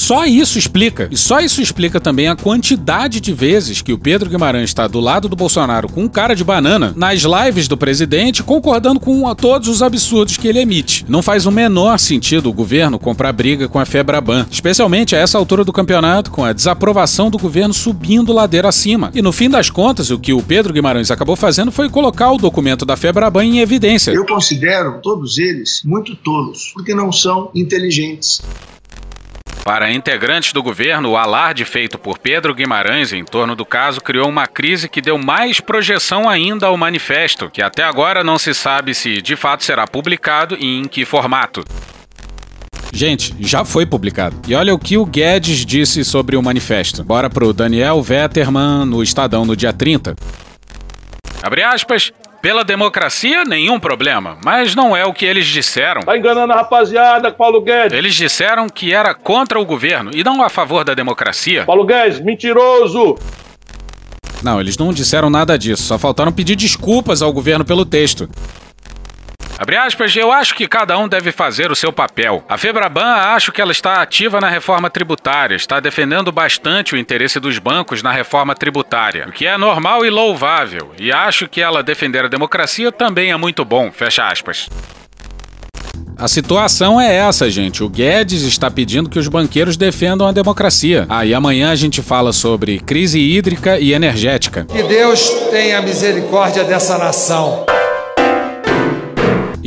Só 0.06 0.24
isso 0.24 0.56
explica. 0.56 1.08
E 1.10 1.16
só 1.16 1.40
isso 1.40 1.60
explica 1.60 2.00
também 2.00 2.28
a 2.28 2.36
quantidade 2.36 3.18
de 3.18 3.32
vezes 3.32 3.82
que 3.82 3.92
o 3.92 3.98
Pedro 3.98 4.30
Guimarães 4.30 4.70
está 4.70 4.86
do 4.86 5.00
lado 5.00 5.28
do 5.28 5.34
Bolsonaro 5.34 5.88
com 5.88 6.04
um 6.04 6.08
cara 6.08 6.32
de 6.32 6.44
banana 6.44 6.94
nas 6.94 7.22
lives 7.22 7.66
do 7.66 7.76
presidente, 7.76 8.40
concordando 8.40 9.00
com 9.00 9.34
todos 9.34 9.66
os 9.66 9.82
absurdos 9.82 10.36
que 10.36 10.46
ele 10.46 10.60
emite. 10.60 11.04
Não 11.08 11.22
faz 11.22 11.44
o 11.44 11.50
menor 11.50 11.98
sentido 11.98 12.48
o 12.48 12.52
governo 12.52 13.00
comprar 13.00 13.32
briga 13.32 13.66
com 13.66 13.80
a 13.80 13.84
Febraban, 13.84 14.46
especialmente 14.48 15.16
a 15.16 15.18
essa 15.18 15.38
altura 15.38 15.64
do 15.64 15.72
campeonato, 15.72 16.30
com 16.30 16.44
a 16.44 16.52
desaprovação 16.52 17.28
do 17.28 17.36
governo 17.36 17.74
subindo 17.74 18.32
ladeira 18.32 18.68
acima. 18.68 19.10
E 19.12 19.20
no 19.20 19.32
fim 19.32 19.50
das 19.50 19.70
contas, 19.70 20.12
o 20.12 20.20
que 20.20 20.32
o 20.32 20.40
Pedro 20.40 20.72
Guimarães 20.72 21.10
acabou 21.10 21.34
fazendo 21.34 21.72
foi 21.72 21.88
colocar 21.88 22.30
o 22.30 22.38
documento 22.38 22.86
da 22.86 22.96
Febraban 22.96 23.44
em 23.44 23.58
evidência. 23.58 24.12
Eu 24.12 24.24
considero 24.24 25.00
todos 25.02 25.36
eles 25.36 25.82
muito 25.84 26.14
tolos, 26.14 26.70
porque 26.72 26.94
não 26.94 27.10
são 27.10 27.50
inteligentes. 27.52 28.40
Para 29.66 29.90
integrantes 29.90 30.52
do 30.52 30.62
governo, 30.62 31.10
o 31.10 31.16
alarde 31.16 31.64
feito 31.64 31.98
por 31.98 32.18
Pedro 32.18 32.54
Guimarães 32.54 33.12
em 33.12 33.24
torno 33.24 33.56
do 33.56 33.66
caso 33.66 34.00
criou 34.00 34.28
uma 34.28 34.46
crise 34.46 34.88
que 34.88 35.02
deu 35.02 35.18
mais 35.18 35.58
projeção 35.58 36.28
ainda 36.28 36.68
ao 36.68 36.76
manifesto, 36.76 37.50
que 37.50 37.60
até 37.60 37.82
agora 37.82 38.22
não 38.22 38.38
se 38.38 38.54
sabe 38.54 38.94
se 38.94 39.20
de 39.20 39.34
fato 39.34 39.64
será 39.64 39.84
publicado 39.84 40.56
e 40.56 40.78
em 40.78 40.84
que 40.84 41.04
formato. 41.04 41.64
Gente, 42.92 43.34
já 43.40 43.64
foi 43.64 43.84
publicado. 43.84 44.40
E 44.46 44.54
olha 44.54 44.72
o 44.72 44.78
que 44.78 44.96
o 44.96 45.04
Guedes 45.04 45.66
disse 45.66 46.04
sobre 46.04 46.36
o 46.36 46.42
manifesto. 46.42 47.02
Bora 47.02 47.28
pro 47.28 47.52
Daniel 47.52 48.00
Vetterman 48.00 48.84
no 48.84 49.02
Estadão 49.02 49.44
no 49.44 49.56
dia 49.56 49.72
30. 49.72 50.14
Abre 51.42 51.64
aspas. 51.64 52.12
Pela 52.46 52.62
democracia, 52.62 53.44
nenhum 53.44 53.80
problema, 53.80 54.38
mas 54.44 54.72
não 54.72 54.96
é 54.96 55.04
o 55.04 55.12
que 55.12 55.24
eles 55.24 55.48
disseram. 55.48 56.02
Tá 56.02 56.16
enganando 56.16 56.52
a 56.52 56.56
rapaziada, 56.56 57.32
Paulo 57.32 57.60
Guedes. 57.60 57.98
Eles 57.98 58.14
disseram 58.14 58.68
que 58.68 58.94
era 58.94 59.12
contra 59.16 59.58
o 59.58 59.64
governo 59.64 60.12
e 60.14 60.22
não 60.22 60.40
a 60.40 60.48
favor 60.48 60.84
da 60.84 60.94
democracia. 60.94 61.64
Paulo 61.64 61.84
Guedes, 61.84 62.20
mentiroso! 62.20 63.16
Não, 64.44 64.60
eles 64.60 64.78
não 64.78 64.92
disseram 64.92 65.28
nada 65.28 65.58
disso, 65.58 65.82
só 65.82 65.98
faltaram 65.98 66.30
pedir 66.30 66.54
desculpas 66.54 67.20
ao 67.20 67.32
governo 67.32 67.64
pelo 67.64 67.84
texto. 67.84 68.30
Abre 69.58 69.76
aspas, 69.76 70.14
eu 70.14 70.30
acho 70.30 70.54
que 70.54 70.68
cada 70.68 70.98
um 70.98 71.08
deve 71.08 71.32
fazer 71.32 71.70
o 71.70 71.76
seu 71.76 71.90
papel. 71.90 72.44
A 72.48 72.58
Febraban 72.58 73.14
acho 73.34 73.50
que 73.50 73.60
ela 73.60 73.72
está 73.72 74.02
ativa 74.02 74.40
na 74.40 74.50
reforma 74.50 74.90
tributária, 74.90 75.56
está 75.56 75.80
defendendo 75.80 76.30
bastante 76.30 76.94
o 76.94 76.98
interesse 76.98 77.40
dos 77.40 77.58
bancos 77.58 78.02
na 78.02 78.12
reforma 78.12 78.54
tributária, 78.54 79.26
o 79.28 79.32
que 79.32 79.46
é 79.46 79.56
normal 79.56 80.04
e 80.04 80.10
louvável, 80.10 80.92
e 80.98 81.10
acho 81.10 81.48
que 81.48 81.62
ela 81.62 81.82
defender 81.82 82.24
a 82.24 82.28
democracia 82.28 82.92
também 82.92 83.30
é 83.30 83.36
muito 83.36 83.64
bom. 83.64 83.90
Fecha 83.90 84.26
aspas. 84.26 84.68
A 86.18 86.28
situação 86.28 86.98
é 86.98 87.14
essa, 87.14 87.50
gente. 87.50 87.82
O 87.82 87.88
Guedes 87.90 88.42
está 88.42 88.70
pedindo 88.70 89.08
que 89.08 89.18
os 89.18 89.28
banqueiros 89.28 89.76
defendam 89.76 90.26
a 90.26 90.32
democracia. 90.32 91.04
Aí 91.10 91.34
ah, 91.34 91.38
amanhã 91.38 91.70
a 91.70 91.74
gente 91.74 92.00
fala 92.00 92.32
sobre 92.32 92.78
crise 92.78 93.20
hídrica 93.20 93.78
e 93.78 93.92
energética. 93.92 94.64
Que 94.64 94.82
Deus 94.82 95.28
tenha 95.50 95.82
misericórdia 95.82 96.64
dessa 96.64 96.96
nação. 96.96 97.66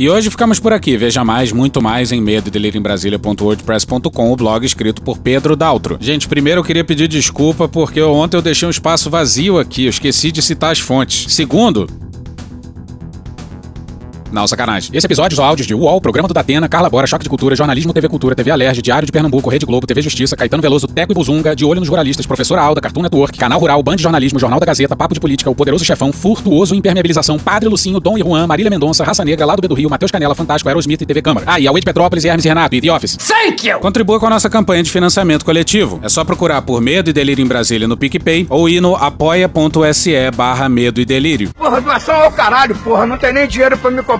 E 0.00 0.08
hoje 0.08 0.30
ficamos 0.30 0.58
por 0.58 0.72
aqui. 0.72 0.96
Veja 0.96 1.22
mais, 1.22 1.52
muito 1.52 1.82
mais 1.82 2.10
em 2.10 2.22
medo 2.22 2.50
o 4.32 4.34
blog 4.34 4.64
escrito 4.64 5.02
por 5.02 5.18
Pedro 5.18 5.54
Daltro. 5.54 5.98
Gente, 6.00 6.26
primeiro 6.26 6.60
eu 6.60 6.64
queria 6.64 6.82
pedir 6.82 7.06
desculpa 7.06 7.68
porque 7.68 8.00
ontem 8.00 8.38
eu 8.38 8.40
deixei 8.40 8.66
um 8.66 8.70
espaço 8.70 9.10
vazio 9.10 9.58
aqui, 9.58 9.84
eu 9.84 9.90
esqueci 9.90 10.32
de 10.32 10.40
citar 10.40 10.72
as 10.72 10.78
fontes. 10.78 11.30
Segundo, 11.34 11.86
não, 14.32 14.46
sacanagem. 14.46 14.90
Esse 14.92 15.06
episódio 15.06 15.36
são 15.36 15.44
áudios 15.44 15.66
de 15.66 15.74
UOL, 15.74 16.00
Programa 16.00 16.28
do 16.28 16.34
Datena, 16.34 16.68
Carla 16.68 16.88
Bora, 16.88 17.06
Choque 17.06 17.24
de 17.24 17.28
Cultura, 17.30 17.56
Jornalismo 17.56 17.92
TV 17.92 18.08
Cultura, 18.08 18.34
TV 18.34 18.50
Alerj, 18.50 18.80
Diário 18.82 19.06
de 19.06 19.12
Pernambuco, 19.12 19.50
Rede 19.50 19.66
Globo, 19.66 19.86
TV 19.86 20.02
Justiça, 20.02 20.36
Caetano 20.36 20.62
Veloso, 20.62 20.86
Teco 20.86 21.12
e 21.12 21.14
Buzunga, 21.14 21.54
De 21.54 21.64
Olho 21.64 21.80
nos 21.80 21.88
Ruralistas, 21.88 22.26
Professora 22.26 22.62
Alda, 22.62 22.80
Cartoon 22.80 23.02
Network, 23.02 23.38
Canal 23.38 23.58
Rural, 23.58 23.82
Band 23.82 23.98
Jornalismo, 23.98 24.38
Jornal 24.38 24.60
da 24.60 24.66
Gazeta, 24.66 24.94
Papo 24.96 25.14
de 25.14 25.20
Política, 25.20 25.50
O 25.50 25.54
Poderoso 25.54 25.84
Chefão, 25.84 26.12
Furtuoso 26.12 26.74
Impermeabilização, 26.74 27.38
Padre 27.38 27.68
Lucinho, 27.68 28.00
Dom 28.00 28.16
e 28.16 28.20
Juan, 28.20 28.46
Marília 28.46 28.70
Mendonça, 28.70 29.04
Raça 29.04 29.24
Negra, 29.24 29.44
Lado 29.44 29.60
B 29.60 29.68
do 29.68 29.74
Rio, 29.74 29.90
Matheus 29.90 30.10
Canela, 30.10 30.34
Fantástico, 30.34 30.68
Aerosmith 30.68 31.02
e 31.02 31.06
TV 31.06 31.22
Câmara. 31.22 31.46
Ah, 31.48 31.58
e 31.58 31.66
a 31.66 31.72
de 31.72 31.82
Petrópolis, 31.82 32.24
Hermes 32.24 32.44
e 32.44 32.48
Renato 32.48 32.74
e 32.76 32.80
The 32.80 32.92
Office. 32.92 33.16
Thank 33.16 33.66
you! 33.66 33.80
Contribua 33.80 34.20
com 34.20 34.26
a 34.26 34.30
nossa 34.30 34.48
campanha 34.48 34.82
de 34.82 34.90
financiamento 34.90 35.44
coletivo. 35.44 35.98
É 36.02 36.08
só 36.08 36.24
procurar 36.24 36.62
por 36.62 36.80
Medo 36.80 37.10
e 37.10 37.12
Delírio 37.12 37.42
em 37.44 37.48
Brasília 37.48 37.88
no 37.88 37.96
PicPay 37.96 38.46
ou 38.48 38.68
ir 38.68 38.80
no 38.80 38.94
apoia.se 38.94 40.30
barra 40.30 40.68
Medo 40.68 41.00
e 41.00 41.04
Delírio. 41.04 41.50
Porra, 41.54 41.80
doação 41.80 42.14
ao 42.14 42.30
caralho, 42.30 42.74
porra. 42.76 43.06
Não 43.06 43.16
tem 43.16 43.32
nem 43.32 43.48
dinheiro 43.48 43.76
pra 43.78 43.90
me 43.90 44.02
comprar 44.02 44.19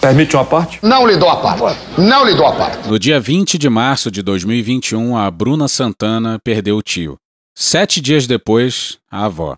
Permite 0.00 0.34
uma 0.34 0.44
parte? 0.46 0.78
Não 0.82 1.06
lhe 1.06 1.16
dou 1.18 1.28
a 1.28 1.36
parte. 1.36 1.78
Não 2.00 2.24
lhe 2.24 2.34
dou 2.34 2.46
a 2.46 2.56
parte. 2.56 2.88
No 2.88 2.98
dia 2.98 3.20
20 3.20 3.58
de 3.58 3.68
março 3.68 4.10
de 4.10 4.22
2021, 4.22 5.14
a 5.14 5.30
Bruna 5.30 5.68
Santana 5.68 6.38
perdeu 6.42 6.78
o 6.78 6.82
tio. 6.82 7.18
Sete 7.54 8.00
dias 8.00 8.26
depois, 8.26 8.98
a 9.10 9.26
avó. 9.26 9.56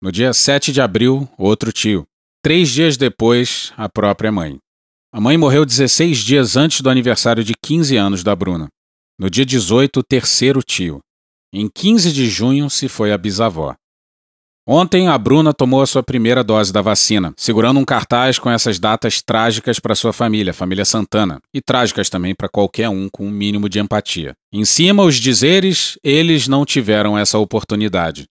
No 0.00 0.12
dia 0.12 0.32
7 0.32 0.72
de 0.72 0.80
abril, 0.80 1.28
outro 1.36 1.72
tio. 1.72 2.06
Três 2.40 2.68
dias 2.68 2.96
depois, 2.96 3.72
a 3.76 3.88
própria 3.88 4.30
mãe. 4.30 4.58
A 5.12 5.20
mãe 5.20 5.36
morreu 5.36 5.66
16 5.66 6.18
dias 6.18 6.56
antes 6.56 6.80
do 6.82 6.88
aniversário 6.88 7.42
de 7.42 7.52
15 7.60 7.96
anos 7.96 8.22
da 8.22 8.34
Bruna. 8.36 8.68
No 9.18 9.28
dia 9.28 9.44
18, 9.44 9.98
o 9.98 10.02
terceiro 10.04 10.62
tio. 10.62 11.00
Em 11.52 11.68
15 11.68 12.12
de 12.12 12.30
junho, 12.30 12.70
se 12.70 12.88
foi 12.88 13.12
a 13.12 13.18
bisavó. 13.18 13.74
Ontem, 14.66 15.08
a 15.08 15.16
Bruna 15.16 15.54
tomou 15.54 15.82
a 15.82 15.86
sua 15.86 16.02
primeira 16.02 16.44
dose 16.44 16.72
da 16.72 16.82
vacina, 16.82 17.32
segurando 17.36 17.80
um 17.80 17.84
cartaz 17.84 18.38
com 18.38 18.50
essas 18.50 18.78
datas 18.78 19.22
trágicas 19.22 19.80
para 19.80 19.94
sua 19.94 20.12
família, 20.12 20.52
família 20.52 20.84
Santana, 20.84 21.40
e 21.52 21.60
trágicas 21.60 22.10
também 22.10 22.34
para 22.34 22.48
qualquer 22.48 22.88
um 22.88 23.08
com 23.10 23.26
um 23.26 23.30
mínimo 23.30 23.68
de 23.68 23.80
empatia. 23.80 24.34
Em 24.52 24.64
cima, 24.64 25.02
os 25.02 25.16
dizeres, 25.16 25.98
eles 26.04 26.46
não 26.46 26.64
tiveram 26.64 27.18
essa 27.18 27.38
oportunidade. 27.38 28.26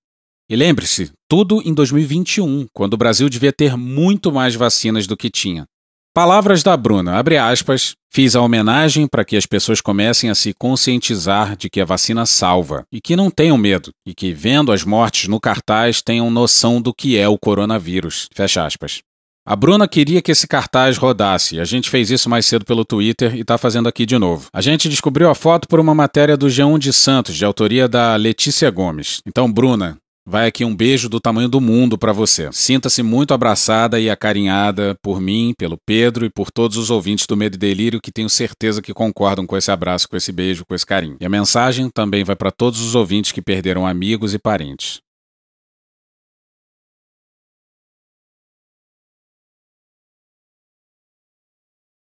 E 0.49 0.55
lembre-se, 0.55 1.11
tudo 1.27 1.61
em 1.63 1.73
2021, 1.73 2.67
quando 2.73 2.93
o 2.93 2.97
Brasil 2.97 3.29
devia 3.29 3.53
ter 3.53 3.75
muito 3.75 4.31
mais 4.31 4.55
vacinas 4.55 5.05
do 5.05 5.17
que 5.17 5.29
tinha. 5.29 5.65
Palavras 6.13 6.63
da 6.63 6.75
Bruna, 6.75 7.17
abre 7.17 7.37
aspas, 7.37 7.93
fiz 8.11 8.35
a 8.35 8.41
homenagem 8.41 9.07
para 9.07 9.23
que 9.23 9.37
as 9.37 9.45
pessoas 9.45 9.79
comecem 9.79 10.29
a 10.29 10.35
se 10.35 10.53
conscientizar 10.53 11.55
de 11.55 11.69
que 11.69 11.79
a 11.79 11.85
vacina 11.85 12.25
salva 12.25 12.83
e 12.91 12.99
que 12.99 13.15
não 13.15 13.29
tenham 13.29 13.57
medo 13.57 13.91
e 14.05 14.15
que, 14.15 14.33
vendo 14.33 14.71
as 14.71 14.83
mortes 14.83 15.27
no 15.27 15.39
cartaz, 15.39 16.01
tenham 16.01 16.31
noção 16.31 16.81
do 16.81 16.93
que 16.93 17.15
é 17.15 17.27
o 17.27 17.37
coronavírus. 17.37 18.27
Fecha 18.33 18.65
aspas. 18.65 19.01
A 19.45 19.55
Bruna 19.55 19.87
queria 19.87 20.21
que 20.21 20.31
esse 20.31 20.47
cartaz 20.47 20.97
rodasse. 20.97 21.59
A 21.59 21.63
gente 21.63 21.89
fez 21.89 22.09
isso 22.09 22.29
mais 22.29 22.45
cedo 22.45 22.65
pelo 22.65 22.83
Twitter 22.83 23.35
e 23.35 23.41
está 23.41 23.57
fazendo 23.57 23.87
aqui 23.87 24.05
de 24.05 24.17
novo. 24.17 24.47
A 24.51 24.61
gente 24.61 24.89
descobriu 24.89 25.29
a 25.29 25.35
foto 25.35 25.67
por 25.67 25.79
uma 25.79 25.95
matéria 25.95 26.35
do 26.35 26.47
G1 26.47 26.79
de 26.79 26.91
Santos, 26.91 27.35
de 27.35 27.45
autoria 27.45 27.87
da 27.87 28.15
Letícia 28.15 28.69
Gomes. 28.69 29.21
Então, 29.25 29.51
Bruna, 29.51 29.97
Vai 30.27 30.47
aqui 30.47 30.63
um 30.63 30.75
beijo 30.75 31.09
do 31.09 31.19
tamanho 31.19 31.49
do 31.49 31.59
mundo 31.59 31.97
para 31.97 32.13
você. 32.13 32.49
Sinta-se 32.51 33.01
muito 33.01 33.33
abraçada 33.33 33.99
e 33.99 34.09
acarinhada 34.09 34.95
por 35.01 35.19
mim, 35.19 35.53
pelo 35.57 35.77
Pedro 35.85 36.25
e 36.25 36.29
por 36.29 36.51
todos 36.51 36.77
os 36.77 36.89
ouvintes 36.91 37.25
do 37.25 37.35
Medo 37.35 37.55
e 37.55 37.57
Delírio 37.57 37.99
que 38.01 38.11
tenho 38.11 38.29
certeza 38.29 38.81
que 38.81 38.93
concordam 38.93 39.47
com 39.47 39.57
esse 39.57 39.71
abraço, 39.71 40.07
com 40.07 40.15
esse 40.15 40.31
beijo, 40.31 40.65
com 40.67 40.75
esse 40.75 40.85
carinho. 40.85 41.17
E 41.19 41.25
a 41.25 41.29
mensagem 41.29 41.89
também 41.89 42.23
vai 42.23 42.35
para 42.35 42.51
todos 42.51 42.79
os 42.79 42.93
ouvintes 42.93 43.31
que 43.31 43.41
perderam 43.41 43.87
amigos 43.87 44.33
e 44.33 44.39
parentes. 44.39 45.01